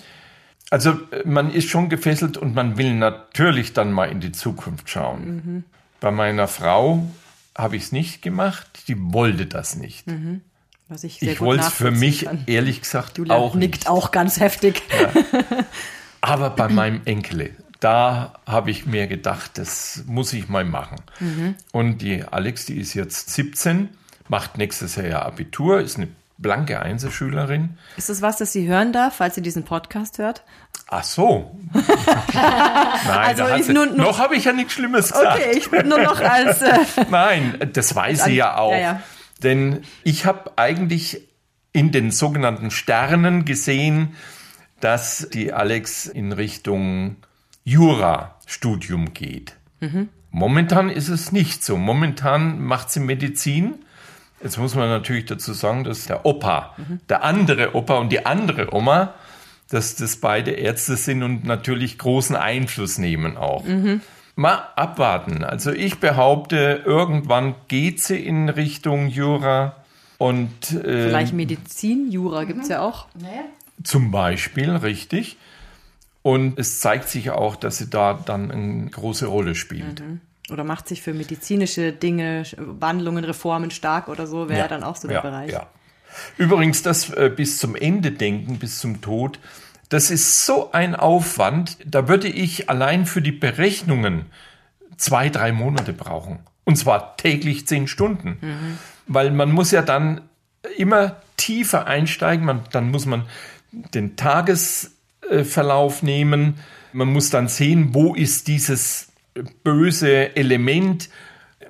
Also 0.72 1.00
man 1.24 1.52
ist 1.52 1.70
schon 1.70 1.90
gefesselt 1.90 2.38
und 2.38 2.56
man 2.56 2.78
will 2.78 2.94
natürlich 2.94 3.74
dann 3.74 3.92
mal 3.92 4.06
in 4.06 4.22
die 4.22 4.32
Zukunft 4.32 4.90
schauen. 4.90 5.26
Mhm. 5.26 5.64
Bei 6.00 6.12
meiner 6.12 6.48
Frau 6.48 7.08
habe 7.56 7.76
ich 7.76 7.84
es 7.84 7.92
nicht 7.92 8.22
gemacht, 8.22 8.88
die 8.88 8.96
wollte 8.98 9.46
das 9.46 9.76
nicht. 9.76 10.08
Mhm. 10.08 10.42
Was 10.90 11.04
ich 11.04 11.20
sehr 11.20 11.32
ich 11.34 11.40
wollte 11.42 11.64
es 11.66 11.72
für 11.74 11.92
mich 11.92 12.26
kann. 12.26 12.44
ehrlich 12.48 12.82
gesagt 12.82 13.18
Julia 13.20 13.36
auch 13.36 13.54
nickt 13.56 13.76
nicht. 13.76 13.88
auch 13.88 14.10
ganz 14.12 14.40
heftig. 14.40 14.82
Ja. 15.00 15.10
Aber 16.22 16.50
bei 16.50 16.68
meinem 16.68 17.02
Enkel, 17.06 17.56
da 17.80 18.34
habe 18.48 18.72
ich 18.72 18.86
mir 18.88 19.06
gedacht, 19.08 19.52
das 19.60 20.04
muss 20.08 20.34
ich 20.34 20.50
mal 20.50 20.66
machen. 20.66 20.98
Mhm. 21.20 21.56
Und 21.72 22.00
die 22.00 22.24
Alex, 22.24 22.66
die 22.66 22.78
ist 22.80 22.94
jetzt 22.96 23.30
17, 23.34 23.90
macht 24.28 24.58
nächstes 24.58 24.96
Jahr 24.96 25.26
Abitur, 25.28 25.80
ist 25.80 25.98
eine 25.98 26.08
blanke 26.40 26.82
Einzelschülerin. 26.82 27.78
Ist 27.96 28.10
das 28.10 28.22
was, 28.22 28.38
das 28.38 28.52
sie 28.52 28.68
hören 28.68 28.92
darf, 28.92 29.16
falls 29.18 29.36
sie 29.36 29.42
diesen 29.42 29.64
Podcast 29.66 30.18
hört? 30.18 30.42
Ach 30.90 31.04
so. 31.04 31.56
Nein, 32.34 33.40
Also 33.40 33.72
nur- 33.74 33.86
nur- 33.86 33.96
noch 33.96 34.20
habe 34.20 34.36
ich 34.36 34.46
ja 34.46 34.54
nichts 34.54 34.74
Schlimmes 34.74 35.12
gesagt. 35.12 35.40
Okay, 35.40 35.58
ich 35.58 35.70
bin 35.70 35.88
nur 35.88 36.00
noch 36.00 36.20
als. 36.20 36.62
Äh, 36.62 36.80
Nein, 37.12 37.60
das 37.74 37.96
weiß 37.96 38.24
sie 38.26 38.36
ja 38.36 38.58
auch. 38.58 38.72
Ja, 38.72 38.78
ja. 38.80 39.02
Denn 39.44 39.82
ich 40.04 40.26
habe 40.26 40.58
eigentlich 40.58 41.28
in 41.72 41.92
den 41.92 42.12
sogenannten 42.12 42.72
Sternen 42.72 43.46
gesehen, 43.46 44.16
dass 44.80 45.30
die 45.34 45.54
Alex 45.54 46.08
in 46.08 46.32
Richtung 46.32 47.18
Jura-Studium 47.64 49.14
geht. 49.14 49.56
Mhm. 49.80 50.10
Momentan 50.32 50.90
ist 50.90 51.10
es 51.10 51.32
nicht 51.32 51.64
so. 51.64 51.78
Momentan 51.78 52.62
macht 52.62 52.92
sie 52.92 53.00
Medizin. 53.00 53.76
Jetzt 54.42 54.58
muss 54.58 54.76
man 54.76 54.90
natürlich 54.90 55.26
dazu 55.26 55.54
sagen, 55.54 55.84
dass 55.84 56.06
der 56.06 56.26
Opa, 56.26 56.76
Mhm. 56.78 57.00
der 57.10 57.24
andere 57.24 57.76
Opa 57.76 57.96
und 57.98 58.10
die 58.12 58.26
andere 58.26 58.74
Oma, 58.74 59.14
dass 59.70 59.96
das 59.96 60.18
beide 60.18 60.52
Ärzte 60.52 60.96
sind 60.96 61.24
und 61.24 61.44
natürlich 61.46 61.98
großen 61.98 62.36
Einfluss 62.36 62.98
nehmen 62.98 63.38
auch. 63.38 63.66
Mhm. 63.66 64.02
Mal 64.40 64.70
abwarten. 64.78 65.44
Also 65.44 65.72
ich 65.72 66.00
behaupte, 66.00 66.82
irgendwann 66.86 67.56
geht 67.68 68.02
sie 68.02 68.26
in 68.26 68.48
Richtung 68.48 69.10
Jura 69.10 69.76
und 70.18 70.72
äh, 70.72 71.08
vielleicht 71.08 71.34
Medizin, 71.34 72.10
Jura 72.10 72.46
gibt's 72.46 72.70
ja 72.70 72.80
auch. 72.82 73.08
Naja. 73.16 73.44
zum 73.84 74.12
Beispiel, 74.12 74.70
richtig. 74.70 75.36
Und 76.22 76.58
es 76.58 76.80
zeigt 76.80 77.10
sich 77.10 77.32
auch, 77.32 77.58
dass 77.58 77.80
sie 77.80 77.90
da 77.90 78.14
dann 78.14 78.50
eine 78.50 78.90
große 78.90 79.26
Rolle 79.26 79.56
spielt. 79.56 80.02
Oder 80.50 80.64
macht 80.64 80.88
sich 80.88 81.02
für 81.02 81.14
medizinische 81.14 81.92
Dinge, 81.92 82.44
Wandlungen, 82.56 83.26
Reformen 83.26 83.72
stark 83.72 84.08
oder 84.08 84.26
so, 84.26 84.48
wäre 84.48 84.60
Ja, 84.60 84.68
dann 84.70 84.84
auch 84.84 84.96
so 84.96 85.10
der 85.10 85.18
ja, 85.18 85.22
Bereich. 85.22 85.52
Ja. 85.52 85.68
Übrigens, 86.38 86.82
das 86.82 87.10
äh, 87.10 87.30
bis 87.30 87.58
zum 87.58 87.76
Ende 87.76 88.12
denken, 88.12 88.58
bis 88.58 88.80
zum 88.80 89.02
Tod, 89.02 89.38
das 89.90 90.12
ist 90.12 90.46
so 90.46 90.72
ein 90.72 90.96
Aufwand, 90.96 91.78
da 91.86 92.08
würde 92.08 92.28
ich 92.28 92.70
allein 92.70 93.06
für 93.06 93.22
die 93.22 93.32
Berechnungen 93.32 94.28
zwei, 94.98 95.30
drei 95.30 95.52
Monate 95.52 95.94
brauchen. 95.94 96.40
Und 96.64 96.76
zwar 96.76 97.18
täglich 97.18 97.66
zehn 97.68 97.88
Stunden. 97.88 98.38
Weil 99.08 99.32
man 99.32 99.52
muss 99.52 99.72
ja 99.72 99.82
dann 99.82 100.22
immer 100.78 101.16
tiefer 101.38 101.88
einsteigen, 101.88 102.46
man, 102.46 102.62
dann 102.72 102.92
muss 102.92 103.08
man 103.08 103.24
den 103.72 104.16
Tagesverlauf 104.16 106.04
nehmen, 106.04 106.56
man 106.94 107.08
muss 107.08 107.30
dann 107.32 107.48
sehen, 107.48 107.94
wo 107.94 108.14
ist 108.14 108.48
dieses 108.48 109.12
böse 109.64 110.36
Element, 110.36 111.10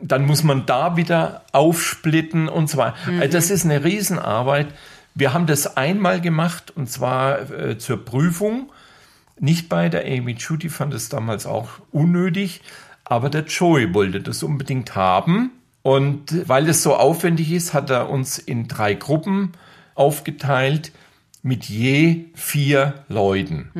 dann 0.01 0.25
muss 0.25 0.43
man 0.43 0.65
da 0.65 0.97
wieder 0.97 1.43
aufsplitten 1.51 2.49
und 2.49 2.69
so 2.69 2.77
weiter. 2.77 2.95
Also 3.19 3.31
das 3.33 3.51
ist 3.51 3.65
eine 3.65 3.83
Riesenarbeit. 3.83 4.67
Wir 5.15 5.33
haben 5.33 5.47
das 5.47 5.77
einmal 5.77 6.21
gemacht 6.21 6.71
und 6.75 6.89
zwar 6.89 7.51
äh, 7.51 7.77
zur 7.77 8.03
Prüfung. 8.03 8.71
Nicht 9.39 9.69
bei 9.69 9.89
der 9.89 10.05
Amy 10.05 10.35
die 10.35 10.69
fand 10.69 10.93
es 10.93 11.09
damals 11.09 11.45
auch 11.45 11.69
unnötig, 11.91 12.61
aber 13.05 13.29
der 13.29 13.45
Joey 13.45 13.93
wollte 13.93 14.21
das 14.21 14.43
unbedingt 14.43 14.95
haben. 14.95 15.51
Und 15.81 16.47
weil 16.47 16.67
es 16.67 16.83
so 16.83 16.95
aufwendig 16.95 17.51
ist, 17.51 17.73
hat 17.73 17.89
er 17.89 18.09
uns 18.09 18.37
in 18.37 18.67
drei 18.67 18.93
Gruppen 18.93 19.53
aufgeteilt 19.95 20.91
mit 21.41 21.65
je 21.65 22.25
vier 22.35 23.05
Leuten. 23.07 23.71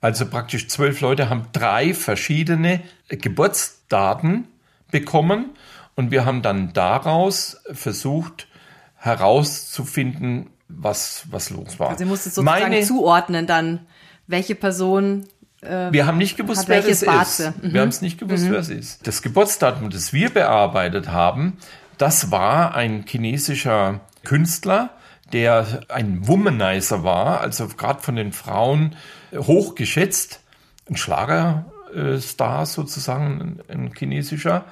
Also 0.00 0.26
praktisch 0.26 0.68
zwölf 0.68 1.00
Leute 1.00 1.30
haben 1.30 1.46
drei 1.52 1.94
verschiedene 1.94 2.80
Geburtsdaten 3.08 4.48
bekommen 4.90 5.50
und 5.94 6.10
wir 6.10 6.24
haben 6.24 6.42
dann 6.42 6.72
daraus 6.72 7.62
versucht 7.72 8.48
herauszufinden, 9.02 10.50
was, 10.68 11.24
was 11.30 11.50
los 11.50 11.78
war. 11.78 11.90
Also 11.90 12.04
ihr 12.04 12.08
musstet 12.10 12.34
sozusagen 12.34 12.62
Meine- 12.70 12.82
zuordnen 12.82 13.46
dann, 13.46 13.80
welche 14.26 14.54
Person 14.54 15.26
wir 15.64 16.06
haben 16.08 16.18
nicht 16.18 16.36
gewusst, 16.36 16.66
wer 16.66 16.82
das 16.82 17.04
Barze. 17.04 17.54
ist. 17.62 17.72
Wir 17.72 17.82
haben 17.82 17.88
es 17.90 18.02
nicht 18.02 18.18
gewusst, 18.18 18.50
wer 18.50 18.58
es 18.58 18.68
ist. 18.68 19.06
Das 19.06 19.22
Geburtsdatum, 19.22 19.90
das 19.90 20.12
wir 20.12 20.28
bearbeitet 20.30 21.06
haben, 21.12 21.56
das 21.98 22.32
war 22.32 22.74
ein 22.74 23.04
chinesischer 23.06 24.00
Künstler, 24.24 24.90
der 25.32 25.82
ein 25.88 26.26
Womanizer 26.26 27.04
war, 27.04 27.42
also 27.42 27.68
gerade 27.68 28.02
von 28.02 28.16
den 28.16 28.32
Frauen 28.32 28.96
hochgeschätzt, 29.36 30.40
ein 30.90 30.96
Schlagerstar 30.96 32.66
sozusagen, 32.66 33.60
ein 33.68 33.92
chinesischer. 33.96 34.64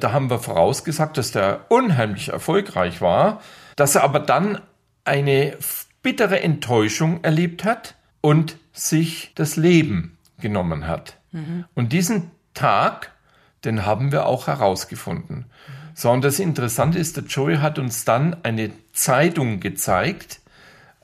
Da 0.00 0.12
haben 0.12 0.28
wir 0.28 0.38
vorausgesagt, 0.38 1.16
dass 1.16 1.32
der 1.32 1.60
unheimlich 1.70 2.28
erfolgreich 2.28 3.00
war, 3.00 3.40
dass 3.76 3.94
er 3.94 4.02
aber 4.02 4.20
dann 4.20 4.60
eine 5.04 5.56
bittere 6.02 6.40
Enttäuschung 6.40 7.22
erlebt 7.22 7.64
hat 7.64 7.94
und 8.20 8.56
sich 8.72 9.32
das 9.34 9.56
Leben 9.56 10.18
genommen 10.38 10.86
hat. 10.86 11.16
Und 11.74 11.92
diesen 11.92 12.30
Tag, 12.54 13.12
den 13.64 13.84
haben 13.86 14.12
wir 14.12 14.26
auch 14.26 14.46
herausgefunden. 14.46 15.46
So, 15.94 16.10
und 16.10 16.24
das 16.24 16.38
Interessante 16.38 16.98
ist, 16.98 17.16
der 17.16 17.24
Joey 17.24 17.56
hat 17.56 17.78
uns 17.78 18.04
dann 18.04 18.36
eine 18.42 18.70
Zeitung 18.92 19.60
gezeigt, 19.60 20.40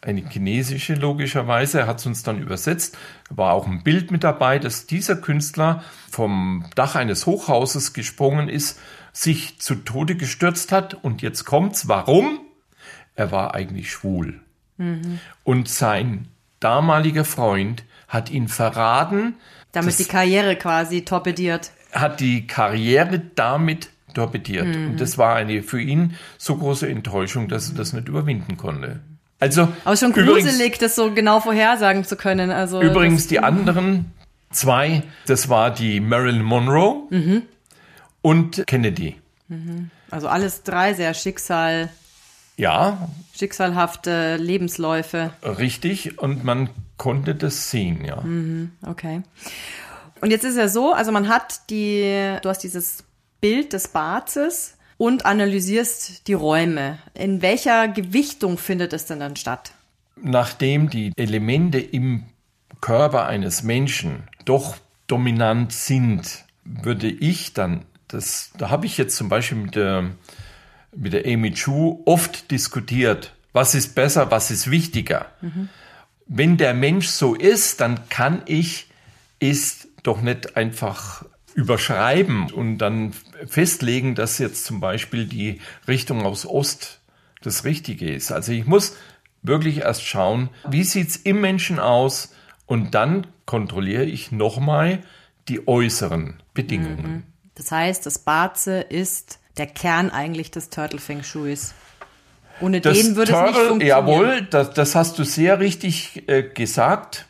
eine 0.03 0.29
chinesische 0.29 0.95
logischerweise, 0.95 1.81
er 1.81 1.87
hat 1.87 2.01
es 2.01 2.07
uns 2.07 2.23
dann 2.25 2.41
übersetzt, 2.41 2.99
war 3.31 3.53
auch 3.53 3.67
ein 3.67 3.85
Bild 3.85 4.11
mit 4.11 4.25
dabei, 4.25 4.59
dass 4.59 4.87
dieser 4.87 5.17
Künstler 5.17 5.83
vom 6.11 6.67
Dach 6.75 6.97
eines 6.97 7.25
Hochhauses 7.27 7.93
gesprungen 7.93 8.49
ist, 8.49 8.81
sich 9.13 9.61
zu 9.61 9.77
Tode 9.77 10.17
gestürzt 10.17 10.73
hat 10.73 10.95
und 10.95 11.23
jetzt 11.23 11.45
kommt's, 11.45 11.89
warum? 11.89 12.41
Er 13.15 13.31
war 13.33 13.55
eigentlich 13.55 13.91
schwul. 13.91 14.41
Und 15.45 15.69
sein 15.69 16.27
damaliger 16.61 17.25
Freund 17.25 17.85
hat 18.09 18.31
ihn 18.31 18.49
verraten, 18.49 19.35
damit 19.71 19.99
die 19.99 20.05
Karriere 20.05 20.57
quasi 20.57 21.05
torpediert. 21.05 21.71
hat 21.93 22.21
die 22.21 22.47
Karriere 22.47 23.21
damit 23.37 23.91
torpediert. 24.15 24.67
Mhm. 24.67 24.91
Und 24.91 25.01
das 25.01 25.19
war 25.19 25.37
eine 25.37 25.63
für 25.63 25.81
ihn 25.81 26.17
so 26.39 26.57
große 26.57 26.89
Enttäuschung, 26.89 27.49
dass 27.49 27.69
er 27.71 27.77
das 27.77 27.93
nicht 27.93 28.09
überwinden 28.09 28.57
konnte. 28.57 29.01
Also 29.41 29.69
Aber 29.85 29.97
schon 29.97 30.13
übrigens, 30.13 30.45
gruselig, 30.47 30.79
das 30.79 30.95
so 30.97 31.13
genau 31.13 31.41
vorhersagen 31.41 32.05
zu 32.05 32.17
können. 32.17 32.51
Also 32.51 32.81
übrigens 32.83 33.27
die 33.29 33.41
anderen 33.41 34.07
zwei, 34.51 35.03
das 35.27 35.49
war 35.49 35.71
die 35.71 36.01
Marilyn 36.01 36.43
Monroe 36.43 37.05
Mhm. 37.11 37.43
und 38.21 38.65
Kennedy. 38.67 39.17
das, 39.49 39.59
also 40.11 40.29
alles 40.29 40.63
drei 40.63 40.95
sehr 40.95 41.15
Schicksal, 41.15 41.89
Ja, 42.57 43.09
schicksalhafte 43.35 44.37
Lebensläufe. 44.37 45.33
richtig. 45.43 46.19
Und 46.19 46.45
man 46.45 46.71
konnte 46.97 47.35
das 47.35 47.71
sehen, 47.71 48.05
ja. 48.05 48.21
Mhm. 48.21 48.73
Okay. 48.87 49.23
Und 50.21 50.31
jetzt 50.31 50.45
ist 50.45 50.57
ja 50.57 50.69
so, 50.69 50.93
also 50.93 51.11
man 51.11 51.29
hat 51.29 51.71
die, 51.71 52.37
du 52.43 52.49
hast 52.49 52.61
dieses 52.61 53.05
Bild 53.41 53.73
des 53.73 53.89
Barzes 53.89 54.77
und 54.99 55.27
analysierst 55.27 56.29
die 56.29 56.35
Räume. 56.35 56.99
In 57.15 57.43
welcher 57.43 57.89
Gewichtung 57.89 58.59
findet 58.59 58.93
es 58.93 59.07
denn 59.07 59.19
dann 59.19 59.35
statt? 59.37 59.73
nachdem 60.23 60.89
die 60.89 61.13
Elemente 61.17 61.79
im 61.79 62.25
Körper 62.81 63.27
eines 63.27 63.63
Menschen 63.63 64.25
doch 64.45 64.77
dominant 65.07 65.73
sind, 65.73 66.45
würde 66.65 67.09
ich 67.09 67.53
dann, 67.53 67.85
das, 68.09 68.53
da 68.57 68.71
habe 68.71 68.87
ich 68.87 68.99
jetzt 68.99 69.17
zum 69.17 69.29
Beispiel 69.29 69.59
mit 69.59 69.77
der, 69.77 70.11
mit 70.95 71.13
der 71.13 71.27
Amy 71.27 71.53
Chu 71.53 72.03
oft 72.05 72.51
diskutiert, 72.51 73.35
was 73.53 73.75
ist 73.75 73.95
besser, 73.95 74.31
was 74.31 74.51
ist 74.51 74.71
wichtiger. 74.71 75.27
Wenn 76.27 76.57
der 76.57 76.75
Mensch 76.75 77.09
so 77.09 77.35
ist, 77.35 77.81
dann 77.81 78.09
kann 78.09 78.43
ich 78.47 78.89
es 79.41 79.89
doch 80.03 80.23
nicht 80.23 80.57
einfach 80.57 81.25
überschreiben 81.55 82.51
und 82.51 82.79
dann 82.79 83.13
festlegen, 83.47 84.15
dass 84.15 84.39
jetzt 84.39 84.65
zum 84.65 84.81
Beispiel 84.81 85.27
die 85.27 85.61
Richtung 85.87 86.25
aus 86.25 86.47
Ost 86.47 87.01
das 87.43 87.65
Richtige 87.65 88.13
ist. 88.13 88.33
Also 88.33 88.53
ich 88.53 88.67
muss 88.67 88.97
wirklich 89.43 89.79
erst 89.79 90.05
schauen, 90.05 90.49
wie 90.69 90.85
sieht's 90.85 91.17
im 91.17 91.41
Menschen 91.41 91.79
aus 91.79 92.33
und 92.67 92.95
dann 92.95 93.27
kontrolliere 93.45 94.05
ich 94.05 94.33
nochmal 94.33 95.03
die 95.49 95.67
äußeren 95.67 96.41
Bedingungen. 96.55 97.25
Das 97.55 97.71
heißt, 97.71 98.07
das 98.07 98.21
Barze 98.21 98.81
ist 98.81 99.41
der 99.57 99.67
Kern 99.67 100.11
eigentlich 100.11 100.51
des 100.51 100.71
Turtle 100.71 100.99
Feng 100.99 101.23
Shuis. 101.23 101.75
Ohne 102.61 102.81
Das 102.81 102.97
den 102.99 103.17
würde 103.17 103.33
es 103.33 103.39
nicht 103.41 103.53
Turtle, 103.55 103.69
funktionieren. 103.69 103.89
jawohl, 103.89 104.43
das, 104.51 104.71
das 104.75 104.95
hast 104.95 105.19
du 105.19 105.25
sehr 105.25 105.59
richtig 105.61 106.29
äh, 106.29 106.43
gesagt. 106.43 107.27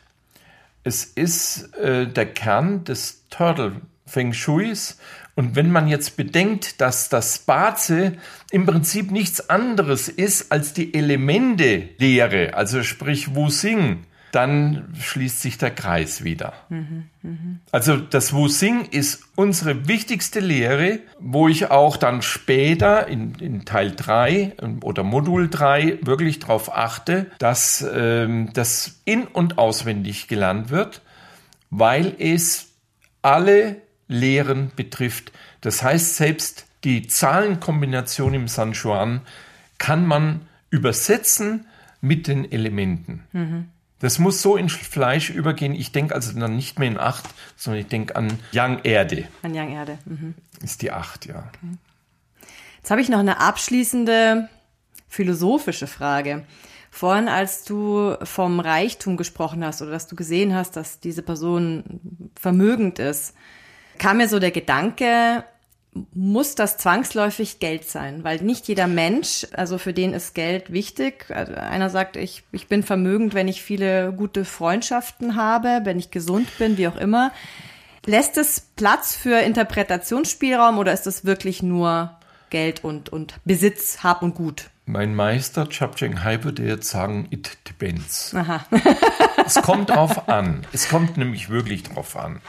Es 0.83 1.05
ist 1.05 1.73
äh, 1.77 2.07
der 2.07 2.25
Kern 2.25 2.83
des 2.83 3.23
Turtle 3.29 3.73
Feng 4.05 4.33
Shuis. 4.33 4.97
Und 5.35 5.55
wenn 5.55 5.71
man 5.71 5.87
jetzt 5.87 6.15
bedenkt, 6.15 6.79
dass 6.79 7.09
das 7.09 7.39
Baze 7.39 8.13
im 8.51 8.65
Prinzip 8.67 9.09
nichts 9.09 9.49
anderes 9.49 10.07
ist 10.07 10.51
als 10.51 10.73
die 10.73 10.93
Elemente-Lehre, 10.93 12.53
also 12.53 12.83
sprich 12.83 13.33
Wu 13.33 13.47
Xing, 13.47 14.05
dann 14.33 14.91
schließt 14.99 15.41
sich 15.41 15.59
der 15.59 15.69
Kreis 15.69 16.23
wieder. 16.23 16.53
Also 17.71 17.97
das 17.97 18.33
Wu 18.33 18.47
Sing 18.47 18.85
ist 18.85 19.23
unsere 19.35 19.87
wichtigste 19.87 20.39
Lehre, 20.39 21.01
wo 21.19 21.47
ich 21.47 21.69
auch 21.69 21.97
dann 21.97 22.23
später 22.23 23.07
in, 23.07 23.35
in 23.35 23.63
Teil 23.63 23.93
3 23.95 24.53
oder 24.81 25.03
Modul 25.03 25.49
3 25.49 25.99
wirklich 26.01 26.39
darauf 26.39 26.75
achte, 26.75 27.27
dass 27.37 27.85
ähm, 27.93 28.49
das 28.53 29.01
in- 29.05 29.27
und 29.27 29.59
auswendig 29.59 30.27
gelernt 30.27 30.71
wird, 30.71 31.03
weil 31.69 32.15
es 32.17 32.69
alle 33.21 33.77
Lehren 34.07 34.71
betrifft. 34.75 35.31
Das 35.61 35.83
heißt, 35.83 36.15
selbst 36.15 36.65
die 36.83 37.05
Zahlenkombination 37.05 38.33
im 38.33 38.47
San 38.47 38.73
Juan 38.73 39.21
kann 39.77 40.07
man 40.07 40.41
übersetzen 40.71 41.67
mit 42.01 42.27
den 42.27 42.51
Elementen. 42.51 43.23
Mhm. 43.31 43.67
Das 44.03 44.19
muss 44.19 44.41
so 44.41 44.57
ins 44.57 44.73
Fleisch 44.73 45.29
übergehen. 45.29 45.73
Ich 45.73 45.93
denke 45.93 46.13
also 46.13 46.37
dann 46.37 46.57
nicht 46.57 46.77
mehr 46.77 46.89
in 46.89 46.99
acht, 46.99 47.23
sondern 47.55 47.79
ich 47.79 47.87
denke 47.87 48.17
an 48.17 48.37
Young 48.53 48.79
Erde. 48.83 49.29
An 49.43 49.57
Young 49.57 49.71
Erde. 49.71 49.97
Mhm. 50.03 50.35
Ist 50.61 50.81
die 50.81 50.91
acht, 50.91 51.25
ja. 51.25 51.35
Okay. 51.47 51.77
Jetzt 52.79 52.91
habe 52.91 52.99
ich 52.99 53.07
noch 53.07 53.19
eine 53.19 53.39
abschließende 53.39 54.49
philosophische 55.07 55.87
Frage. 55.87 56.45
Vorhin, 56.91 57.29
als 57.29 57.63
du 57.63 58.17
vom 58.23 58.59
Reichtum 58.59 59.15
gesprochen 59.15 59.63
hast 59.63 59.81
oder 59.81 59.91
dass 59.91 60.07
du 60.07 60.17
gesehen 60.17 60.53
hast, 60.53 60.75
dass 60.75 60.99
diese 60.99 61.21
Person 61.21 62.01
vermögend 62.37 62.99
ist, 62.99 63.33
kam 63.99 64.17
mir 64.17 64.27
so 64.27 64.39
der 64.39 64.51
Gedanke, 64.51 65.45
muss 66.13 66.55
das 66.55 66.77
zwangsläufig 66.77 67.59
Geld 67.59 67.89
sein, 67.89 68.23
weil 68.23 68.41
nicht 68.41 68.67
jeder 68.67 68.87
Mensch, 68.87 69.47
also 69.53 69.77
für 69.77 69.93
den 69.93 70.13
ist 70.13 70.33
Geld 70.33 70.71
wichtig. 70.71 71.25
Also 71.29 71.53
einer 71.53 71.89
sagt, 71.89 72.15
ich, 72.15 72.43
ich 72.51 72.67
bin 72.67 72.83
vermögend, 72.83 73.33
wenn 73.33 73.47
ich 73.47 73.61
viele 73.61 74.11
gute 74.13 74.45
Freundschaften 74.45 75.35
habe, 75.35 75.81
wenn 75.83 75.99
ich 75.99 76.11
gesund 76.11 76.47
bin, 76.57 76.77
wie 76.77 76.87
auch 76.87 76.97
immer. 76.97 77.31
Lässt 78.05 78.37
es 78.37 78.61
Platz 78.75 79.15
für 79.15 79.39
Interpretationsspielraum 79.39 80.77
oder 80.77 80.93
ist 80.93 81.07
es 81.07 81.25
wirklich 81.25 81.63
nur 81.63 82.17
Geld 82.49 82.83
und, 82.83 83.09
und 83.09 83.35
Besitz, 83.45 84.03
Hab 84.03 84.23
und 84.23 84.35
Gut? 84.35 84.69
Mein 84.85 85.15
Meister 85.15 85.69
Chapcheng 85.69 86.23
Hai 86.23 86.43
würde 86.43 86.63
jetzt 86.63 86.89
sagen, 86.89 87.27
it 87.29 87.57
depends. 87.69 88.35
Aha. 88.35 88.65
es 89.45 89.55
kommt 89.55 89.91
drauf 89.91 90.27
an. 90.27 90.67
Es 90.73 90.89
kommt 90.89 91.15
nämlich 91.15 91.49
wirklich 91.49 91.83
drauf 91.83 92.17
an. 92.17 92.41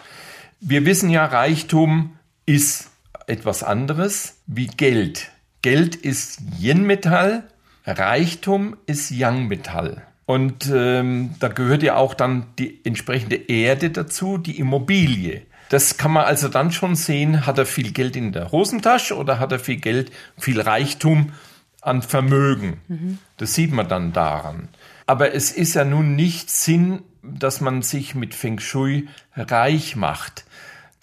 Wir 0.61 0.85
wissen 0.85 1.11
ja, 1.11 1.25
Reichtum 1.25 2.19
ist 2.47 2.91
etwas 3.27 3.63
anderes 3.63 4.41
wie 4.47 4.67
Geld. 4.67 5.31
Geld 5.63 5.97
ist 5.97 6.41
Yin-Metall, 6.59 7.45
Reichtum 7.87 8.77
ist 8.87 9.11
Yang-Metall. 9.11 10.03
Und 10.27 10.71
ähm, 10.73 11.35
da 11.39 11.49
gehört 11.49 11.83
ja 11.83 11.97
auch 11.97 12.15
dann 12.15 12.47
die 12.59 12.85
entsprechende 12.85 13.37
Erde 13.37 13.91
dazu, 13.91 14.39
die 14.39 14.59
Immobilie. 14.59 15.43
Das 15.69 15.97
kann 15.97 16.13
man 16.13 16.25
also 16.25 16.49
dann 16.49 16.73
schon 16.73 16.95
sehen, 16.97 17.47
hat 17.47 17.59
er 17.59 17.67
viel 17.67 17.93
Geld 17.93 18.17
in 18.17 18.33
der 18.33 18.53
Hosentasche 18.53 19.17
oder 19.17 19.39
hat 19.39 19.53
er 19.53 19.59
viel 19.59 19.77
Geld, 19.77 20.13
viel 20.39 20.61
Reichtum 20.61 21.33
an 21.81 22.01
Vermögen. 22.03 22.81
Mhm. 22.89 23.19
Das 23.37 23.55
sieht 23.55 23.73
man 23.73 23.89
dann 23.89 24.13
daran. 24.13 24.69
Aber 25.07 25.35
es 25.35 25.51
ist 25.51 25.75
ja 25.75 25.85
nun 25.85 26.17
nicht 26.17 26.51
Sinn, 26.51 27.03
dass 27.23 27.61
man 27.61 27.83
sich 27.83 28.15
mit 28.15 28.35
Feng 28.35 28.61
Shui 28.61 29.09
reich 29.37 29.97
macht 29.97 30.45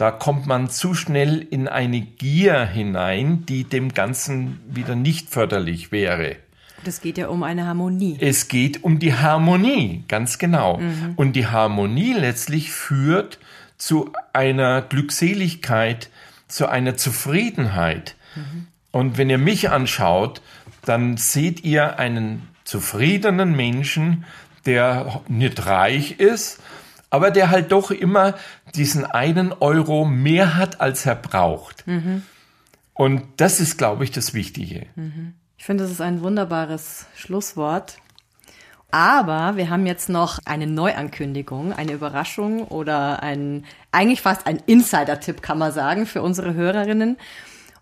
da 0.02 0.10
kommt 0.10 0.48
man 0.48 0.68
zu 0.68 0.96
schnell 0.96 1.46
in 1.48 1.68
eine 1.68 2.02
Gier 2.02 2.66
hinein, 2.66 3.46
die 3.46 3.66
dem 3.66 3.94
Ganzen 3.94 4.60
wieder 4.68 4.96
nicht 4.96 5.30
förderlich 5.30 5.92
wäre. 5.92 6.38
Es 6.84 7.02
geht 7.02 7.20
ja 7.20 7.28
um 7.28 7.44
eine 7.44 7.68
Harmonie. 7.68 8.18
Es 8.20 8.48
geht 8.48 8.84
um 8.84 8.98
die 8.98 9.14
Harmonie, 9.14 10.04
ganz 10.08 10.40
genau. 10.40 10.80
Mhm. 10.80 11.14
Und 11.18 11.34
die 11.34 11.46
Harmonie 11.46 12.14
letztlich 12.14 12.72
führt 12.72 13.38
zu 13.78 14.12
einer 14.34 14.82
Glückseligkeit, 14.82 16.10
zu 16.48 16.68
einer 16.68 16.98
Zufriedenheit. 16.98 18.16
Mhm. 18.36 18.68
Und 18.90 19.20
wenn 19.20 19.30
ihr 19.30 19.38
mich 19.38 19.70
anschaut, 19.70 20.42
dann 20.84 21.18
seht 21.18 21.64
ihr 21.64 22.00
einen 22.00 22.48
zufriedenen 22.64 23.56
Menschen, 23.56 24.26
der 24.66 25.22
nicht 25.28 25.64
reich 25.68 26.20
ist, 26.20 26.60
aber 27.12 27.30
der 27.30 27.52
halt 27.52 27.72
doch 27.72 27.92
immer 27.92 28.34
diesen 28.74 29.06
einen 29.06 29.54
Euro 29.54 30.06
mehr 30.06 30.56
hat, 30.56 30.82
als 30.82 31.06
er 31.06 31.16
braucht. 31.16 31.86
Mhm. 31.86 32.24
Und 32.94 33.24
das 33.38 33.60
ist, 33.60 33.78
glaube 33.78 34.04
ich, 34.04 34.12
das 34.12 34.34
Wichtige. 34.34 34.88
Mhm. 34.96 35.36
Ich 35.58 35.66
finde, 35.66 35.84
das 35.84 35.92
ist 35.92 36.02
ein 36.02 36.24
wunderbares 36.24 37.06
Schlusswort. 37.16 37.98
Aber 38.92 39.56
wir 39.56 39.70
haben 39.70 39.86
jetzt 39.86 40.10
noch 40.10 40.40
eine 40.46 40.68
Neuankündigung, 40.68 41.72
eine 41.74 41.94
Überraschung 41.94 42.66
oder 42.66 43.22
ein, 43.22 43.66
eigentlich 43.92 44.22
fast 44.22 44.48
ein 44.48 44.62
Insider-Tipp, 44.66 45.42
kann 45.42 45.58
man 45.58 45.72
sagen, 45.72 46.06
für 46.06 46.22
unsere 46.22 46.54
Hörerinnen. 46.54 47.18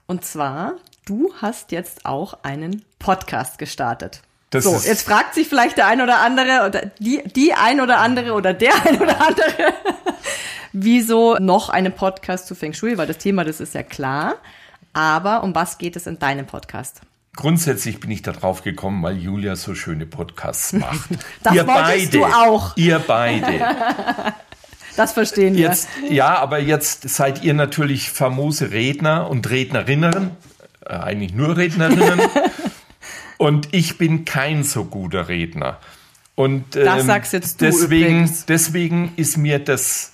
Und 0.06 0.26
zwar, 0.26 0.74
du 1.06 1.34
hast 1.42 1.72
jetzt 1.72 2.06
auch 2.06 2.44
einen 2.44 2.84
Podcast 3.00 3.58
gestartet. 3.58 4.22
Das 4.50 4.64
so, 4.64 4.74
jetzt 4.74 5.04
fragt 5.04 5.36
sich 5.36 5.48
vielleicht 5.48 5.78
der 5.78 5.86
ein 5.86 6.02
oder 6.02 6.20
andere 6.22 6.66
oder 6.66 6.92
die, 6.98 7.22
die 7.36 7.54
ein 7.54 7.82
oder 7.82 8.00
andere 8.00 8.34
oder 8.34 8.54
der 8.54 8.74
ein 8.86 9.00
oder 9.00 9.22
andere, 9.22 9.74
wieso 10.74 11.36
noch 11.36 11.70
einen 11.70 11.94
Podcast 11.94 12.48
zu 12.48 12.56
Feng 12.56 12.74
Shui, 12.74 12.98
weil 12.98 13.06
das 13.06 13.20
Thema, 13.20 13.44
das 13.44 13.60
ist 13.60 13.76
ja 13.76 13.84
klar. 13.84 14.36
Aber 14.94 15.44
um 15.44 15.54
was 15.54 15.78
geht 15.78 15.96
es 15.96 16.08
in 16.08 16.18
deinem 16.18 16.48
Podcast? 16.48 17.02
Grundsätzlich 17.36 18.00
bin 18.00 18.10
ich 18.10 18.24
da 18.24 18.32
drauf 18.32 18.64
gekommen, 18.64 19.04
weil 19.04 19.18
Julia 19.18 19.56
so 19.56 19.76
schöne 19.76 20.08
Podcasts 20.08 20.74
macht. 20.74 21.10
das 21.44 21.54
ihr 21.54 21.64
beide, 21.64 22.08
du 22.10 22.26
auch. 22.26 22.76
Ihr 22.76 23.00
beide. 23.00 23.60
Das 24.96 25.14
verstehen 25.14 25.56
wir. 25.56 25.70
Jetzt, 25.70 25.88
ja, 26.10 26.38
aber 26.40 26.60
jetzt 26.60 27.08
seid 27.08 27.42
ihr 27.42 27.54
natürlich 27.54 28.12
famose 28.12 28.72
Redner 28.72 29.30
und 29.30 29.50
Rednerinnen, 29.50 30.32
äh, 30.86 30.94
eigentlich 30.94 31.34
nur 31.34 31.56
Rednerinnen. 31.56 32.20
Und 33.40 33.70
ich 33.72 33.98
bin 33.98 34.26
kein 34.26 34.64
so 34.64 34.84
guter 34.84 35.30
Redner. 35.30 35.80
Und 36.36 36.76
ähm, 36.76 36.86
das 36.86 37.06
sagst 37.06 37.32
jetzt 37.32 37.62
du 37.62 37.66
deswegen, 37.66 38.06
übrigens. 38.06 38.46
deswegen 38.46 39.14
ist 39.16 39.38
mir 39.38 39.60
das 39.60 40.12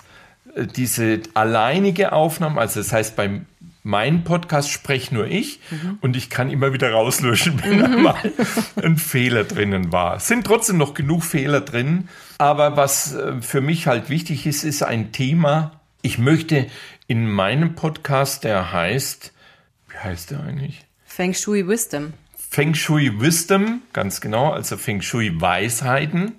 äh, 0.54 0.64
diese 0.66 1.20
alleinige 1.34 2.12
Aufnahme, 2.12 2.60
also 2.60 2.78
das 2.80 2.92
heißt 2.92 3.16
beim 3.16 3.46
mein 3.82 4.24
Podcast 4.24 4.70
spreche 4.70 5.14
nur 5.14 5.26
ich 5.26 5.60
mhm. 5.70 5.98
und 6.00 6.16
ich 6.16 6.30
kann 6.30 6.50
immer 6.50 6.72
wieder 6.72 6.90
rauslöschen, 6.92 7.60
wenn 7.64 7.78
mhm. 7.78 8.02
mal 8.02 8.32
ein 8.82 8.96
Fehler 8.96 9.42
drinnen 9.42 9.92
war. 9.92 10.16
Es 10.16 10.28
sind 10.28 10.44
trotzdem 10.46 10.76
noch 10.78 10.94
genug 10.94 11.24
Fehler 11.24 11.60
drin, 11.60 12.08
aber 12.38 12.76
was 12.76 13.14
äh, 13.14 13.40
für 13.42 13.60
mich 13.60 13.88
halt 13.88 14.08
wichtig 14.08 14.46
ist, 14.46 14.62
ist 14.62 14.84
ein 14.84 15.10
Thema. 15.10 15.80
Ich 16.02 16.18
möchte 16.18 16.66
in 17.08 17.28
meinem 17.28 17.74
Podcast, 17.74 18.44
der 18.44 18.72
heißt, 18.72 19.32
wie 19.88 19.98
heißt 19.98 20.30
der 20.30 20.44
eigentlich? 20.44 20.84
Feng 21.04 21.34
Shui 21.34 21.66
Wisdom. 21.66 22.12
Feng 22.56 22.72
Shui 22.72 23.20
Wisdom, 23.20 23.82
ganz 23.92 24.22
genau, 24.22 24.50
also 24.50 24.78
Feng 24.78 25.02
Shui 25.02 25.30
Weisheiten. 25.38 26.38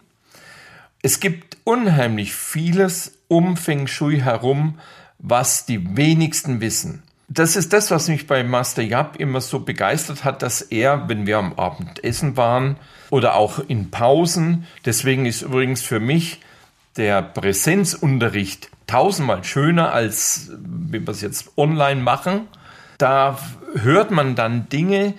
Es 1.04 1.20
gibt 1.20 1.58
unheimlich 1.64 2.34
vieles 2.34 3.20
um 3.28 3.56
Feng 3.56 3.86
Shui 3.86 4.22
herum, 4.22 4.80
was 5.20 5.68
die 5.68 5.96
wenigsten 5.96 6.60
wissen. 6.60 7.04
Das 7.28 7.56
ist 7.56 7.72
das, 7.72 7.92
was 7.92 8.08
mich 8.08 8.26
bei 8.26 8.44
Master 8.44 8.82
Yap 8.82 9.18
immer 9.18 9.42
so 9.42 9.60
begeistert 9.60 10.24
hat, 10.24 10.42
dass 10.42 10.64
er, 10.64 11.08
wenn 11.08 11.28
wir 11.28 11.38
am 11.38 11.54
Abend 11.54 12.04
essen 12.04 12.36
waren 12.36 12.78
oder 13.12 13.36
auch 13.36 13.60
in 13.60 13.92
Pausen, 13.92 14.66
deswegen 14.86 15.28
ist 15.28 15.44
übrigens 15.44 15.84
für 15.84 16.00
mich 16.00 16.42
der 16.96 17.22
Präsenzunterricht 17.22 18.72
tausendmal 18.88 19.44
schöner, 19.44 19.94
als 19.94 20.50
wenn 20.50 21.06
wir 21.06 21.12
es 21.12 21.22
jetzt 21.22 21.56
online 21.58 22.02
machen. 22.02 22.48
Da 22.98 23.38
hört 23.76 24.10
man 24.10 24.36
dann 24.36 24.68
Dinge, 24.70 25.14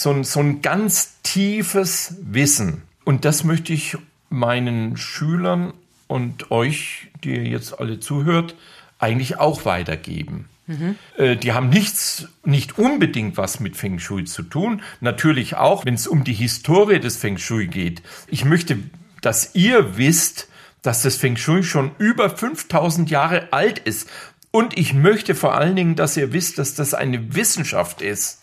so 0.00 0.10
ein, 0.10 0.24
so 0.24 0.40
ein 0.40 0.62
ganz 0.62 1.20
tiefes 1.22 2.16
Wissen. 2.20 2.82
Und 3.04 3.24
das 3.24 3.44
möchte 3.44 3.72
ich 3.72 3.96
meinen 4.30 4.96
Schülern 4.96 5.72
und 6.06 6.50
euch, 6.50 7.08
die 7.24 7.30
ihr 7.34 7.44
jetzt 7.44 7.78
alle 7.78 8.00
zuhört, 8.00 8.54
eigentlich 8.98 9.38
auch 9.38 9.64
weitergeben. 9.64 10.48
Mhm. 10.66 10.96
Die 11.40 11.52
haben 11.52 11.70
nichts, 11.70 12.28
nicht 12.44 12.78
unbedingt 12.78 13.36
was 13.36 13.58
mit 13.60 13.76
Feng 13.76 13.98
Shui 13.98 14.24
zu 14.24 14.42
tun. 14.42 14.82
Natürlich 15.00 15.56
auch, 15.56 15.86
wenn 15.86 15.94
es 15.94 16.06
um 16.06 16.24
die 16.24 16.34
Historie 16.34 17.00
des 17.00 17.16
Feng 17.16 17.38
Shui 17.38 17.66
geht. 17.68 18.02
Ich 18.26 18.44
möchte, 18.44 18.78
dass 19.22 19.54
ihr 19.54 19.96
wisst, 19.96 20.48
dass 20.82 21.02
das 21.02 21.16
Feng 21.16 21.36
Shui 21.36 21.62
schon 21.62 21.92
über 21.98 22.28
5000 22.28 23.10
Jahre 23.10 23.52
alt 23.52 23.78
ist. 23.78 24.08
Und 24.50 24.78
ich 24.78 24.92
möchte 24.92 25.34
vor 25.34 25.54
allen 25.54 25.76
Dingen, 25.76 25.96
dass 25.96 26.16
ihr 26.16 26.32
wisst, 26.32 26.58
dass 26.58 26.74
das 26.74 26.92
eine 26.92 27.34
Wissenschaft 27.34 28.02
ist 28.02 28.40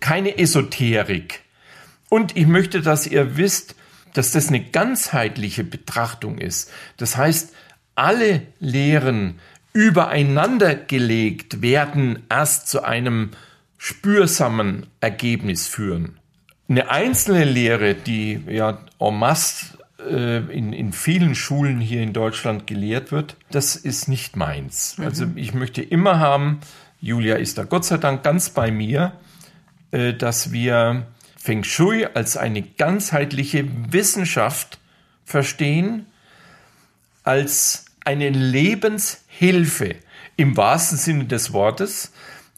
keine 0.00 0.38
Esoterik. 0.38 1.42
Und 2.08 2.36
ich 2.36 2.46
möchte, 2.46 2.82
dass 2.82 3.06
ihr 3.06 3.36
wisst, 3.36 3.74
dass 4.14 4.32
das 4.32 4.48
eine 4.48 4.60
ganzheitliche 4.60 5.64
Betrachtung 5.64 6.38
ist. 6.38 6.70
Das 6.96 7.16
heißt, 7.16 7.52
alle 7.94 8.42
Lehren 8.60 9.38
übereinander 9.72 10.74
gelegt 10.74 11.60
werden 11.60 12.22
erst 12.30 12.68
zu 12.68 12.82
einem 12.82 13.30
spürsamen 13.76 14.86
Ergebnis 15.00 15.66
führen. 15.66 16.18
Eine 16.68 16.90
einzelne 16.90 17.44
Lehre, 17.44 17.94
die 17.94 18.40
ja 18.48 18.78
en 18.98 19.18
masse 19.18 19.76
äh, 20.00 20.38
in, 20.50 20.72
in 20.72 20.92
vielen 20.92 21.34
Schulen 21.34 21.80
hier 21.80 22.02
in 22.02 22.12
Deutschland 22.12 22.66
gelehrt 22.66 23.12
wird, 23.12 23.36
das 23.50 23.76
ist 23.76 24.08
nicht 24.08 24.34
meins. 24.36 24.96
Also 24.98 25.26
ich 25.36 25.52
möchte 25.52 25.82
immer 25.82 26.18
haben, 26.18 26.60
Julia 27.00 27.36
ist 27.36 27.58
da 27.58 27.64
Gott 27.64 27.84
sei 27.84 27.98
Dank 27.98 28.22
ganz 28.22 28.50
bei 28.50 28.70
mir, 28.70 29.12
dass 29.96 30.52
wir 30.52 31.06
Feng 31.38 31.64
Shui 31.64 32.04
als 32.04 32.36
eine 32.36 32.62
ganzheitliche 32.62 33.66
Wissenschaft 33.92 34.78
verstehen, 35.24 36.06
als 37.22 37.86
eine 38.04 38.30
Lebenshilfe 38.30 39.96
im 40.36 40.56
wahrsten 40.56 40.98
Sinne 40.98 41.24
des 41.24 41.52
Wortes, 41.52 42.12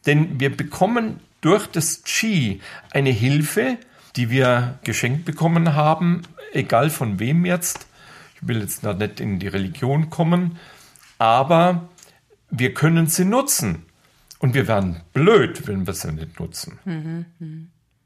denn 0.07 0.41
wir 0.41 0.55
bekommen 0.55 1.21
durch 1.41 1.67
das 1.67 2.03
Qi 2.03 2.61
eine 2.91 3.11
Hilfe, 3.11 3.79
die 4.17 4.31
wir 4.31 4.79
geschenkt 4.85 5.25
bekommen 5.25 5.75
haben, 5.75 6.23
egal 6.53 6.91
von 6.91 7.21
wem 7.21 7.45
jetzt. 7.45 7.87
Ich 8.35 8.49
will 8.49 8.61
jetzt 8.61 8.83
noch 8.83 8.97
nicht 8.97 9.21
in 9.21 9.39
die 9.39 9.49
Religion 9.49 10.11
kommen, 10.11 10.59
aber 11.19 11.89
wir 12.51 12.75
können 12.75 13.07
sie 13.07 13.25
nutzen. 13.25 13.85
Und 14.39 14.55
wir 14.55 14.69
werden 14.69 15.01
blöd, 15.13 15.67
wenn 15.67 15.87
wir 15.87 15.95
sie 15.95 16.13
nicht 16.13 16.39
nutzen. 16.39 16.79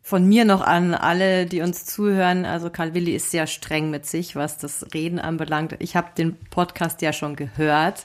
Von 0.03 0.29
mir 0.29 0.45
noch 0.45 0.63
an 0.63 0.95
alle, 0.95 1.47
die 1.47 1.61
uns 1.61 1.85
zuhören. 1.85 2.45
Also 2.45 2.71
Karl 2.71 2.95
Willi 2.95 3.15
ist 3.15 3.31
sehr 3.31 3.47
streng 3.47 3.91
mit 3.91 4.07
sich, 4.07 4.35
was 4.35 4.59
das 4.59 4.87
Reden 4.95 5.19
anbelangt. 5.19 5.77
Ich 5.79 5.95
habe 5.95 6.09
den 6.17 6.37
Podcast 6.51 7.03
ja 7.03 7.13
schon 7.13 7.37
gehört 7.37 8.05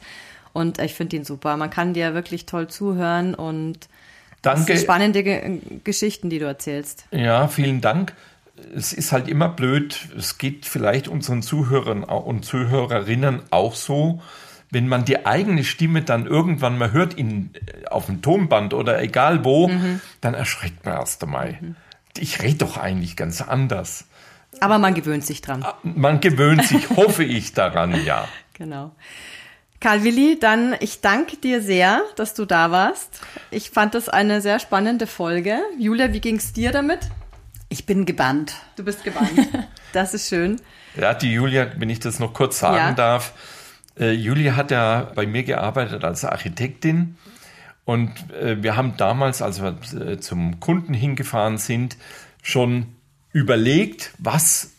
und 0.54 0.80
ich 0.80 0.94
finde 0.94 1.16
ihn 1.16 1.24
super. 1.24 1.56
Man 1.58 1.70
kann 1.70 1.94
dir 1.94 2.14
wirklich 2.14 2.46
toll 2.46 2.68
zuhören 2.68 3.34
und 3.34 3.88
Danke. 4.42 4.62
es 4.62 4.66
sind 4.68 4.80
spannende 4.80 5.24
Ge 5.24 5.60
Geschichten, 5.84 6.30
die 6.30 6.40
du 6.40 6.46
erzählst. 6.46 7.06
Ja, 7.12 7.48
vielen 7.48 7.82
Dank. 7.82 8.14
Es 8.76 8.92
ist 8.92 9.12
halt 9.12 9.28
immer 9.28 9.50
blöd. 9.50 10.10
Es 10.18 10.38
geht 10.38 10.66
vielleicht 10.66 11.08
unseren 11.08 11.42
Zuhörern 11.42 12.04
und 12.04 12.44
Zuhörerinnen 12.44 13.42
auch 13.52 13.76
so, 13.76 14.22
wenn 14.70 14.88
man 14.88 15.06
die 15.06 15.26
eigene 15.26 15.64
Stimme 15.64 16.02
dann 16.02 16.26
irgendwann 16.26 16.78
mal 16.78 16.92
hört 16.92 17.14
in, 17.14 17.52
auf 17.90 18.08
dem 18.08 18.22
Tonband 18.22 18.74
oder 18.74 19.02
egal 19.02 19.46
wo, 19.46 19.72
dann 20.22 20.34
erschreckt 20.34 20.86
man 20.86 20.96
erst 20.96 21.24
einmal. 21.24 21.58
Ich 22.18 22.42
rede 22.42 22.58
doch 22.58 22.78
eigentlich 22.78 23.16
ganz 23.16 23.42
anders. 23.42 24.06
Aber 24.60 24.78
man 24.80 24.94
gewöhnt 24.94 25.26
sich 25.26 25.42
dran. 25.42 25.66
Man 25.84 26.20
gewöhnt 26.20 26.66
sich, 26.66 26.90
hoffe 26.96 27.24
ich, 27.24 27.54
daran, 27.54 28.04
ja. 28.06 28.28
Genau. 28.54 28.92
Karl 29.80 30.04
Willi, 30.04 30.40
dann 30.40 30.76
ich 30.80 31.02
danke 31.02 31.38
dir 31.38 31.62
sehr, 31.62 32.02
dass 32.16 32.34
du 32.34 32.46
da 32.46 32.72
warst. 32.72 33.22
Ich 33.52 33.70
fand 33.70 33.94
das 33.94 34.10
eine 34.10 34.42
sehr 34.42 34.58
spannende 34.60 35.06
Folge. 35.06 35.60
Julia, 35.78 36.12
wie 36.12 36.20
ging's 36.20 36.52
dir 36.54 36.72
damit? 36.72 37.00
Ich 37.70 37.86
bin 37.86 38.06
gebannt. 38.06 38.56
Du 38.76 38.84
bist 38.84 39.04
gebannt. 39.04 39.30
Das 39.94 40.14
ist 40.14 40.28
schön. 40.28 40.60
Ja, 41.00 41.14
die 41.14 41.32
Julia, 41.32 41.68
wenn 41.78 41.90
ich 41.90 42.00
das 42.02 42.20
noch 42.20 42.34
kurz 42.34 42.60
sagen 42.60 42.76
Ja. 42.76 42.92
darf. 42.92 43.34
Äh, 44.00 44.12
Julia 44.12 44.56
hat 44.56 44.72
ja 44.72 45.12
bei 45.16 45.26
mir 45.26 45.44
gearbeitet 45.44 46.04
als 46.04 46.26
Architektin. 46.26 47.18
Und 47.86 48.12
äh, 48.32 48.62
wir 48.62 48.76
haben 48.76 48.98
damals, 48.98 49.42
als 49.42 49.62
wir 49.62 49.78
äh, 50.00 50.20
zum 50.20 50.60
Kunden 50.60 50.94
hingefahren 50.94 51.58
sind, 51.58 51.98
schon 52.42 52.88
überlegt, 53.32 54.12
was 54.18 54.74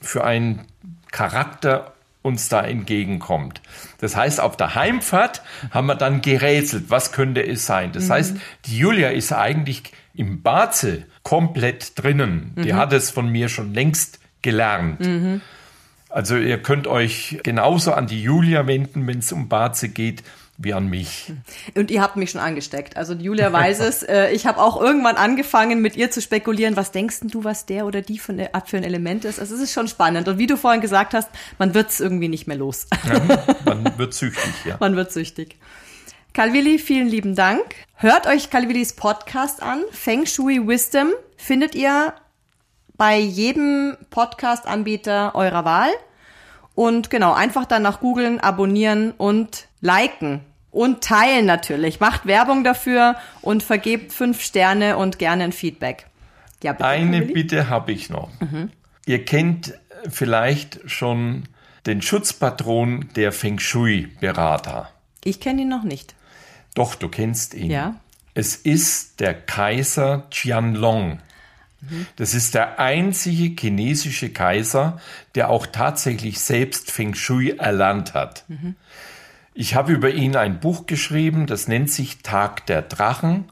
für 0.00 0.24
ein 0.24 0.66
Charakter 1.10 1.94
uns 2.22 2.48
da 2.48 2.62
entgegenkommt. 2.62 3.60
Das 3.98 4.16
heißt, 4.16 4.40
auf 4.40 4.56
der 4.56 4.74
Heimfahrt 4.74 5.42
haben 5.70 5.86
wir 5.86 5.94
dann 5.94 6.22
gerätselt, 6.22 6.84
was 6.88 7.12
könnte 7.12 7.46
es 7.46 7.66
sein. 7.66 7.92
Das 7.92 8.08
heißt, 8.08 8.36
die 8.64 8.78
Julia 8.78 9.10
ist 9.10 9.32
eigentlich 9.32 9.82
im 10.14 10.42
Baze 10.42 11.04
komplett 11.22 11.98
drinnen. 12.02 12.54
Die 12.56 12.72
hat 12.74 12.92
es 12.92 13.10
von 13.10 13.28
mir 13.28 13.48
schon 13.48 13.74
längst 13.74 14.20
gelernt. 14.42 15.04
Also 16.14 16.36
ihr 16.36 16.62
könnt 16.62 16.86
euch 16.86 17.40
genauso 17.42 17.92
an 17.92 18.06
die 18.06 18.22
Julia 18.22 18.68
wenden, 18.68 19.04
wenn 19.08 19.18
es 19.18 19.32
um 19.32 19.48
Baze 19.48 19.88
geht, 19.88 20.22
wie 20.56 20.72
an 20.72 20.86
mich. 20.86 21.32
Und 21.74 21.90
ihr 21.90 22.00
habt 22.00 22.14
mich 22.14 22.30
schon 22.30 22.40
angesteckt. 22.40 22.96
Also 22.96 23.14
Julia 23.14 23.52
weiß 23.52 23.80
es. 23.80 24.02
Äh, 24.08 24.30
Ich 24.32 24.46
habe 24.46 24.60
auch 24.60 24.80
irgendwann 24.80 25.16
angefangen, 25.16 25.82
mit 25.82 25.96
ihr 25.96 26.12
zu 26.12 26.22
spekulieren, 26.22 26.76
was 26.76 26.92
denkst 26.92 27.18
denn 27.18 27.30
du, 27.30 27.42
was 27.42 27.66
der 27.66 27.84
oder 27.84 28.00
die 28.00 28.20
von 28.20 28.36
der, 28.36 28.52
für 28.64 28.76
ein 28.76 28.84
Element 28.84 29.24
ist. 29.24 29.40
Also 29.40 29.56
es 29.56 29.60
ist 29.60 29.72
schon 29.72 29.88
spannend. 29.88 30.28
Und 30.28 30.38
wie 30.38 30.46
du 30.46 30.56
vorhin 30.56 30.80
gesagt 30.80 31.14
hast, 31.14 31.28
man 31.58 31.74
wird 31.74 31.90
es 31.90 31.98
irgendwie 31.98 32.28
nicht 32.28 32.46
mehr 32.46 32.58
los. 32.58 32.86
Man 33.64 33.98
wird 33.98 34.14
süchtig, 34.14 34.52
ja. 34.64 34.76
Man 34.80 34.94
wird 34.94 35.10
süchtig. 35.10 35.56
Calvilli, 36.32 36.78
vielen 36.78 37.08
lieben 37.08 37.34
Dank. 37.34 37.62
Hört 37.96 38.28
euch 38.28 38.50
Calvillis 38.50 38.92
Podcast 38.92 39.62
an. 39.64 39.82
Feng 39.90 40.26
Shui 40.26 40.64
Wisdom 40.64 41.08
findet 41.36 41.74
ihr 41.74 42.14
bei 42.96 43.18
jedem 43.18 43.96
Podcast-Anbieter 44.10 45.34
eurer 45.34 45.64
Wahl. 45.64 45.90
Und 46.74 47.10
genau, 47.10 47.32
einfach 47.32 47.66
danach 47.66 48.00
googeln, 48.00 48.40
abonnieren 48.40 49.12
und 49.12 49.68
liken. 49.80 50.40
Und 50.70 51.04
teilen 51.04 51.46
natürlich. 51.46 52.00
Macht 52.00 52.26
Werbung 52.26 52.64
dafür 52.64 53.14
und 53.42 53.62
vergebt 53.62 54.12
fünf 54.12 54.40
Sterne 54.42 54.96
und 54.96 55.20
gerne 55.20 55.44
ein 55.44 55.52
Feedback. 55.52 56.06
Ja, 56.64 56.72
bitte, 56.72 56.84
Eine 56.84 57.18
Calvilli. 57.18 57.32
Bitte 57.32 57.68
habe 57.68 57.92
ich 57.92 58.10
noch. 58.10 58.30
Ihr 59.06 59.24
kennt 59.24 59.74
vielleicht 60.10 60.80
schon 60.90 61.44
den 61.86 62.02
Schutzpatron 62.02 63.10
der 63.14 63.30
Feng 63.30 63.60
Shui-Berater. 63.60 64.90
Ich 65.22 65.38
kenne 65.38 65.62
ihn 65.62 65.68
noch 65.68 65.84
nicht. 65.84 66.14
Doch, 66.74 66.96
du 66.96 67.08
kennst 67.08 67.54
ihn. 67.54 67.70
Ja. 67.70 67.96
Es 68.34 68.56
ist 68.56 69.20
der 69.20 69.34
Kaiser 69.34 70.26
Qianlong. 70.30 71.20
Das 72.16 72.34
ist 72.34 72.54
der 72.54 72.78
einzige 72.78 73.54
chinesische 73.58 74.30
Kaiser, 74.30 74.98
der 75.34 75.50
auch 75.50 75.66
tatsächlich 75.66 76.40
selbst 76.40 76.90
Feng 76.90 77.14
Shui 77.14 77.50
erlernt 77.50 78.14
hat. 78.14 78.44
Ich 79.54 79.74
habe 79.74 79.92
über 79.92 80.10
ihn 80.10 80.36
ein 80.36 80.60
Buch 80.60 80.86
geschrieben, 80.86 81.46
das 81.46 81.68
nennt 81.68 81.90
sich 81.90 82.22
Tag 82.22 82.66
der 82.66 82.82
Drachen. 82.82 83.46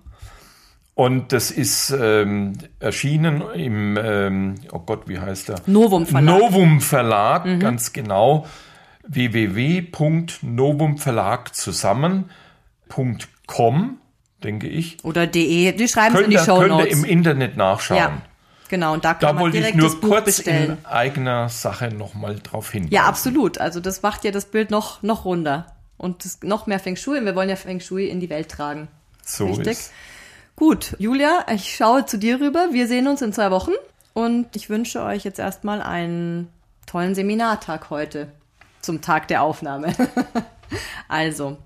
Und 0.94 1.32
das 1.32 1.50
ist 1.50 1.90
ähm, 1.90 2.52
erschienen 2.78 3.42
im, 3.54 3.96
ähm, 3.96 4.56
oh 4.72 4.80
Gott, 4.80 5.08
wie 5.08 5.18
heißt 5.18 5.48
er? 5.48 5.62
Novum 5.66 6.04
Verlag. 6.06 6.40
Novum 6.40 6.82
Verlag, 6.82 7.60
ganz 7.60 7.94
genau. 7.94 8.46
www.novumverlag 9.08 11.54
zusammen.com, 11.54 13.98
denke 14.44 14.68
ich. 14.68 15.02
Oder 15.04 15.26
de. 15.26 15.72
Die 15.72 15.88
schreiben 15.88 16.16
es 16.16 16.22
in 16.22 16.30
die 16.30 16.38
Show 16.38 16.58
könnt 16.58 16.70
ihr 16.72 16.76
Notes. 16.78 16.92
im 16.98 17.04
Internet 17.04 17.56
nachschauen. 17.56 17.98
Ja, 17.98 18.22
genau. 18.68 18.92
Und 18.92 19.04
da 19.04 19.14
kann 19.14 19.20
Da 19.20 19.32
man 19.32 19.42
wollte 19.42 19.56
ich 19.58 19.62
direkt 19.62 19.78
nur 19.78 19.88
das 19.88 20.00
Buch 20.00 20.08
kurz 20.08 20.24
bestellen. 20.24 20.78
in 20.78 20.86
eigener 20.86 21.48
Sache 21.48 21.88
nochmal 21.88 22.38
drauf 22.42 22.70
hinweisen. 22.70 22.92
Ja, 22.94 23.04
absolut. 23.04 23.58
Also 23.58 23.80
das 23.80 24.02
macht 24.02 24.24
ja 24.24 24.30
das 24.30 24.46
Bild 24.46 24.70
noch, 24.70 25.02
noch 25.02 25.24
runder. 25.24 25.66
Und 25.96 26.24
das, 26.24 26.40
noch 26.42 26.66
mehr 26.66 26.80
Feng 26.80 26.96
Shui. 26.96 27.24
Wir 27.24 27.34
wollen 27.36 27.48
ja 27.48 27.56
Feng 27.56 27.80
Shui 27.80 28.06
in 28.08 28.18
die 28.20 28.28
Welt 28.30 28.48
tragen. 28.48 28.88
So 29.24 29.46
Richtig. 29.46 29.68
ist. 29.68 29.92
Gut, 30.56 30.96
Julia, 30.98 31.46
ich 31.52 31.74
schaue 31.76 32.04
zu 32.06 32.18
dir 32.18 32.40
rüber. 32.40 32.68
Wir 32.72 32.86
sehen 32.88 33.06
uns 33.06 33.22
in 33.22 33.32
zwei 33.32 33.50
Wochen. 33.50 33.72
Und 34.12 34.54
ich 34.56 34.68
wünsche 34.68 35.02
euch 35.02 35.24
jetzt 35.24 35.38
erstmal 35.38 35.80
einen 35.80 36.48
tollen 36.86 37.14
Seminartag 37.14 37.88
heute 37.88 38.28
zum 38.82 39.00
Tag 39.00 39.28
der 39.28 39.42
Aufnahme. 39.42 39.94
also, 41.08 41.56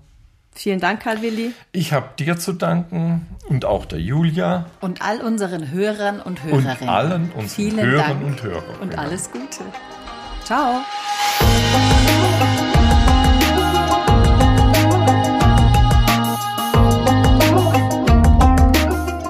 vielen 0.59 0.79
Dank, 0.79 1.01
Karl 1.01 1.21
Willi. 1.21 1.53
Ich 1.71 1.93
habe 1.93 2.09
dir 2.19 2.37
zu 2.37 2.53
danken 2.53 3.27
und 3.49 3.65
auch 3.65 3.85
der 3.85 3.99
Julia 3.99 4.65
Und 4.81 5.01
all 5.01 5.21
unseren 5.21 5.71
Hörern 5.71 6.19
und 6.21 6.43
und 6.43 6.43
Hörerinnen. 6.43 6.89
allen 6.89 7.31
unseren 7.31 7.49
Vielen 7.49 7.79
Hörern 7.85 8.07
Dank. 8.19 8.23
und 8.25 8.43
Hörern. 8.43 8.75
Und 8.81 8.97
alles 8.97 9.31
Gute. 9.31 9.63
Ciao. 10.43 10.81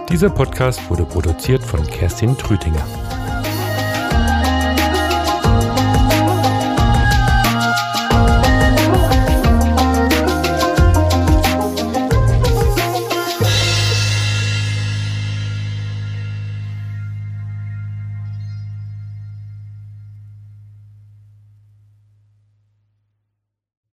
Dieser 0.10 0.30
Podcast 0.30 0.80
wurde 0.90 1.06
produziert 1.06 1.64
von 1.64 1.86
Kerstin 1.86 2.38
Trütinger. 2.38 2.84